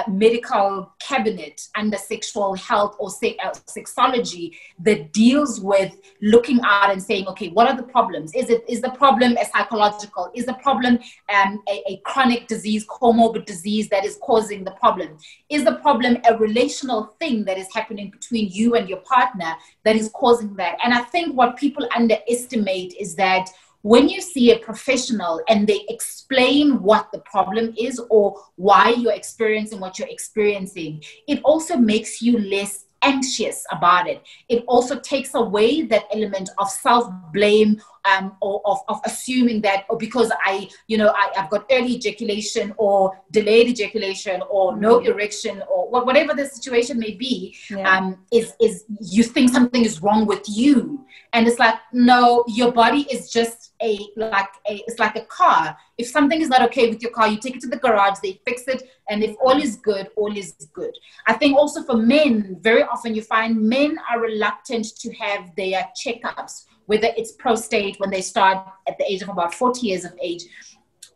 [0.07, 7.01] medical cabinet under sexual health or se- uh, sexology that deals with looking at and
[7.01, 8.33] saying, okay, what are the problems?
[8.33, 10.31] Is it is the problem a psychological?
[10.33, 10.99] Is the problem
[11.33, 15.17] um, a, a chronic disease, comorbid disease that is causing the problem?
[15.49, 19.95] Is the problem a relational thing that is happening between you and your partner that
[19.95, 20.77] is causing that?
[20.83, 23.49] And I think what people underestimate is that
[23.83, 29.13] when you see a professional and they explain what the problem is or why you're
[29.13, 34.21] experiencing what you're experiencing, it also makes you less anxious about it.
[34.47, 39.85] It also takes away that element of self blame um, or of, of assuming that
[39.89, 44.99] oh, because I, you know, I, have got early ejaculation or delayed ejaculation or no
[44.99, 45.11] mm-hmm.
[45.11, 47.97] erection or whatever the situation may be, yeah.
[47.97, 51.05] um, is, is you think something is wrong with you.
[51.31, 55.75] And it's like, no, your body is just a, like a, it's like a car.
[55.97, 58.39] If something is not okay with your car, you take it to the garage, they
[58.45, 58.83] fix it.
[59.09, 60.93] And if all is good, all is good.
[61.25, 65.87] I think also for men, very often you find men are reluctant to have their
[66.03, 70.13] checkups whether it's prostate when they start at the age of about 40 years of
[70.21, 70.43] age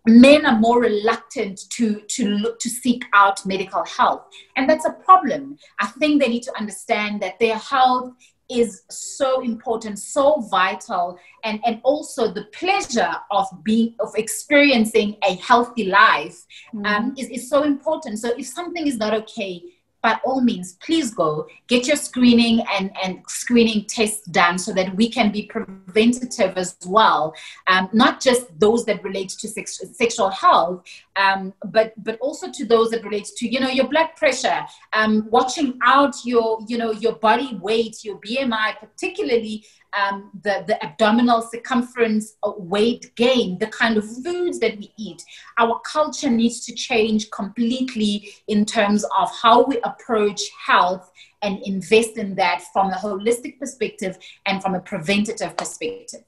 [0.08, 4.32] men are more reluctant to to look to seek out medical help.
[4.56, 5.58] And that's a problem.
[5.80, 8.14] I think they need to understand that their health
[8.50, 15.36] is so important so vital and and also the pleasure of being of experiencing a
[15.36, 16.86] healthy life mm-hmm.
[16.86, 18.20] um, is, is so important.
[18.20, 19.62] So if something is not okay
[20.02, 24.96] by all means, please go get your screening and, and screening tests done so that
[24.96, 27.34] we can be preventative as well.
[27.68, 30.84] Um, not just those that relate to sex, sexual health,
[31.16, 35.28] um, but but also to those that relate to you know your blood pressure, um,
[35.30, 41.42] watching out your you know your body weight, your BMI, particularly um, the, the abdominal
[41.42, 45.24] circumference weight gain, the kind of foods that we eat.
[45.58, 51.12] Our culture needs to change completely in terms of how we approach health
[51.42, 56.24] and invest in that from a holistic perspective and from a preventative perspective.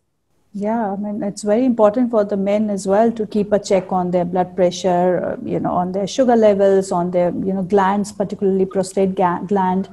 [0.53, 3.91] Yeah, I mean, it's very important for the men as well to keep a check
[3.91, 7.61] on their blood pressure, uh, you know, on their sugar levels, on their, you know,
[7.61, 9.89] glands, particularly prostate gland.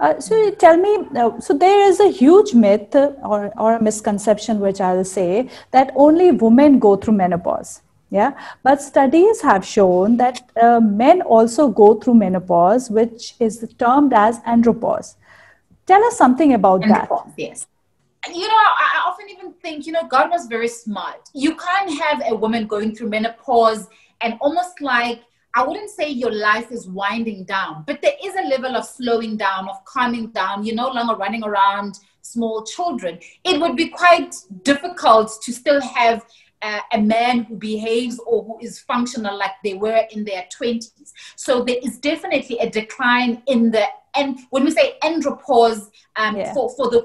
[0.00, 4.58] Uh, so tell me, uh, so there is a huge myth or, or a misconception,
[4.58, 7.82] which I'll say, that only women go through menopause.
[8.12, 8.32] Yeah,
[8.64, 14.40] but studies have shown that uh, men also go through menopause, which is termed as
[14.40, 15.14] andropause.
[15.86, 17.34] Tell us something about andropause, that.
[17.36, 17.66] Yes
[18.28, 21.28] you know, I often even think, you know, God was very smart.
[21.32, 23.88] You can't have a woman going through menopause
[24.20, 25.22] and almost like,
[25.54, 29.36] I wouldn't say your life is winding down, but there is a level of slowing
[29.36, 30.64] down, of calming down.
[30.64, 36.24] You're no longer running around small children, it would be quite difficult to still have
[36.62, 41.12] uh, a man who behaves or who is functional like they were in their 20s.
[41.36, 43.84] So there is definitely a decline in the
[44.16, 46.52] and when we say andropause um, yeah.
[46.52, 47.00] for, for the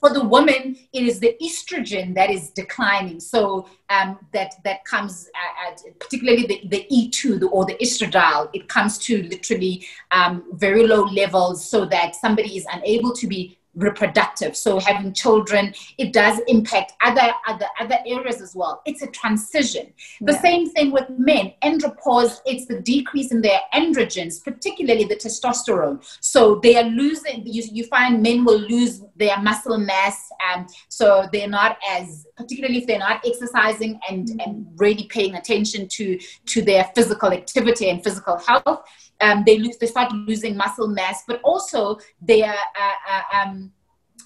[0.00, 3.20] for the woman, it is the estrogen that is declining.
[3.20, 8.48] So um, that that comes at, at particularly the, the E2 the, or the estradiol,
[8.54, 13.58] it comes to literally um, very low levels, so that somebody is unable to be
[13.74, 19.06] reproductive so having children it does impact other other other areas as well it's a
[19.08, 20.40] transition the yeah.
[20.40, 26.58] same thing with men andropause it's the decrease in their androgens particularly the testosterone so
[26.62, 31.48] they are losing you, you find men will lose their muscle mass um, so they're
[31.48, 34.40] not as particularly if they're not exercising and mm-hmm.
[34.40, 38.82] and really paying attention to to their physical activity and physical health
[39.20, 43.72] um, they lose, they start losing muscle mass, but also they are, uh, uh, um,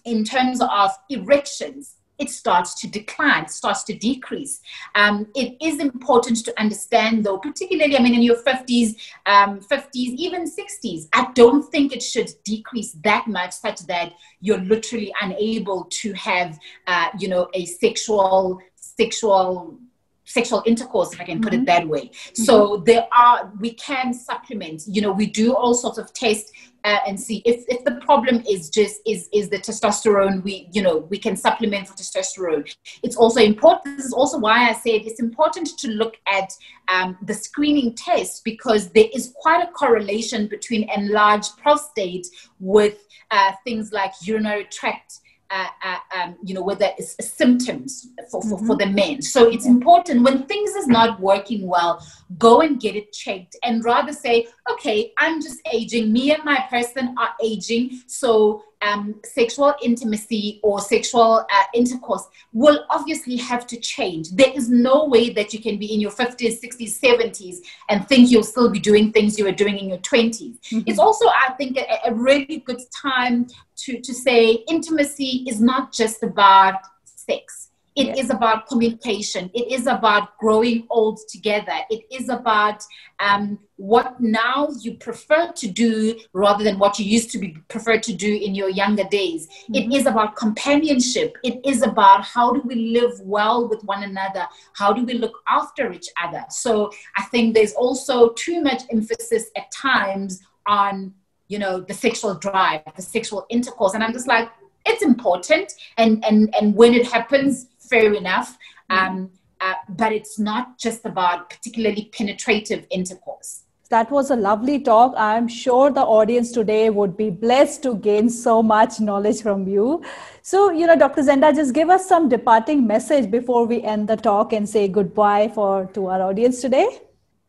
[0.04, 4.60] in terms of erections, it starts to decline, starts to decrease.
[4.94, 8.94] Um, it is important to understand, though, particularly, I mean, in your 50s,
[9.26, 14.60] um, 50s, even 60s, I don't think it should decrease that much, such that you're
[14.60, 19.78] literally unable to have, uh, you know, a sexual sexual
[20.24, 21.62] sexual intercourse, if I can put mm-hmm.
[21.62, 22.06] it that way.
[22.08, 22.42] Mm-hmm.
[22.44, 26.52] So there are, we can supplement, you know, we do all sorts of tests
[26.84, 30.82] uh, and see if, if the problem is just, is, is the testosterone, we, you
[30.82, 32.74] know, we can supplement for testosterone.
[33.02, 36.52] It's also important, this is also why I said it's important to look at
[36.88, 42.26] um, the screening test because there is quite a correlation between enlarged prostate
[42.58, 45.20] with uh, things like urinary tract
[45.52, 48.66] uh, uh, um, you know, whether it's symptoms for, for, mm-hmm.
[48.66, 49.20] for the men.
[49.20, 52.04] So it's important when things is not working well,
[52.38, 56.10] go and get it checked and rather say, okay, I'm just aging.
[56.10, 58.00] Me and my person are aging.
[58.06, 64.30] So um, sexual intimacy or sexual uh, intercourse will obviously have to change.
[64.30, 67.56] There is no way that you can be in your 50s, 60s, 70s
[67.88, 70.58] and think you'll still be doing things you were doing in your 20s.
[70.58, 70.80] Mm-hmm.
[70.86, 75.92] It's also, I think, a, a really good time to, to say intimacy is not
[75.92, 78.24] just about sex it yes.
[78.24, 79.50] is about communication.
[79.52, 81.74] It is about growing old together.
[81.90, 82.82] It is about
[83.20, 88.02] um, what now you prefer to do rather than what you used to be preferred
[88.04, 89.46] to do in your younger days.
[89.46, 89.74] Mm-hmm.
[89.74, 91.36] It is about companionship.
[91.44, 94.46] It is about how do we live well with one another?
[94.74, 96.44] How do we look after each other?
[96.48, 101.12] So I think there's also too much emphasis at times on
[101.48, 104.48] you know the sexual drive, the sexual intercourse, and I'm just like
[104.86, 108.56] it's important and and and when it happens fair enough.
[108.90, 109.30] Um,
[109.60, 113.62] uh, but it's not just about particularly penetrative intercourse.
[113.90, 115.14] That was a lovely talk.
[115.16, 120.02] I'm sure the audience today would be blessed to gain so much knowledge from you.
[120.40, 121.22] So, you know, Dr.
[121.22, 125.52] Zenda, just give us some departing message before we end the talk and say goodbye
[125.54, 126.88] for to our audience today.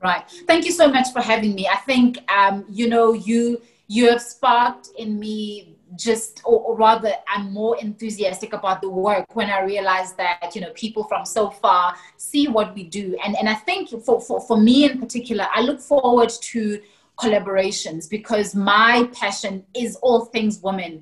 [0.01, 0.23] Right.
[0.45, 1.67] Thank you so much for having me.
[1.67, 7.13] I think, um, you know, you you have sparked in me just or, or, rather
[7.27, 11.49] i'm more enthusiastic about the work when i realize that you know people from so
[11.49, 13.17] far see what we do.
[13.23, 16.81] And and i think for for, for me in particular i look forward to
[17.17, 21.01] collaborations because my passion is all things women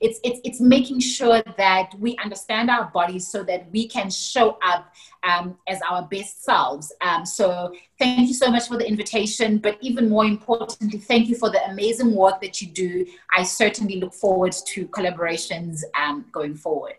[0.00, 4.58] it's it's it's making sure that we understand our bodies so that we can show
[4.62, 4.92] up
[5.22, 9.76] um, as our best selves um, so thank you so much for the invitation but
[9.80, 14.14] even more importantly thank you for the amazing work that you do i certainly look
[14.14, 16.94] forward to collaborations um, going forward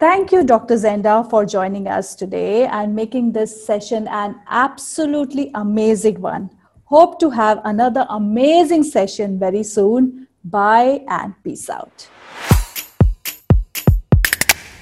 [0.00, 0.74] Thank you, Dr.
[0.74, 6.50] Zenda, for joining us today and making this session an absolutely amazing one.
[6.86, 10.26] Hope to have another amazing session very soon.
[10.44, 12.08] Bye and peace out.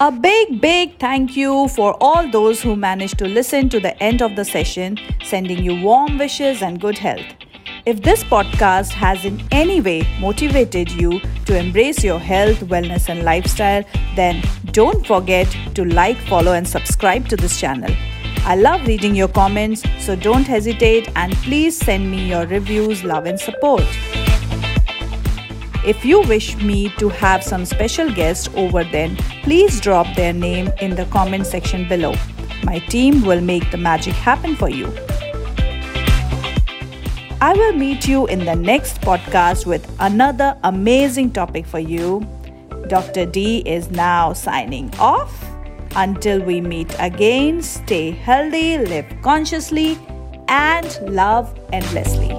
[0.03, 4.21] A big, big thank you for all those who managed to listen to the end
[4.21, 7.25] of the session, sending you warm wishes and good health.
[7.87, 13.23] If this podcast has in any way motivated you to embrace your health, wellness, and
[13.23, 13.85] lifestyle,
[14.17, 14.43] then
[14.73, 15.47] don't forget
[15.77, 17.95] to like, follow, and subscribe to this channel.
[18.39, 23.27] I love reading your comments, so don't hesitate and please send me your reviews, love,
[23.27, 23.85] and support.
[25.85, 30.71] If you wish me to have some special guests over, then please drop their name
[30.81, 32.15] in the comment section below.
[32.63, 34.87] My team will make the magic happen for you.
[37.41, 42.25] I will meet you in the next podcast with another amazing topic for you.
[42.87, 43.27] Dr.
[43.27, 45.35] D is now signing off.
[45.97, 49.99] Until we meet again, stay healthy, live consciously,
[50.47, 52.31] and love endlessly.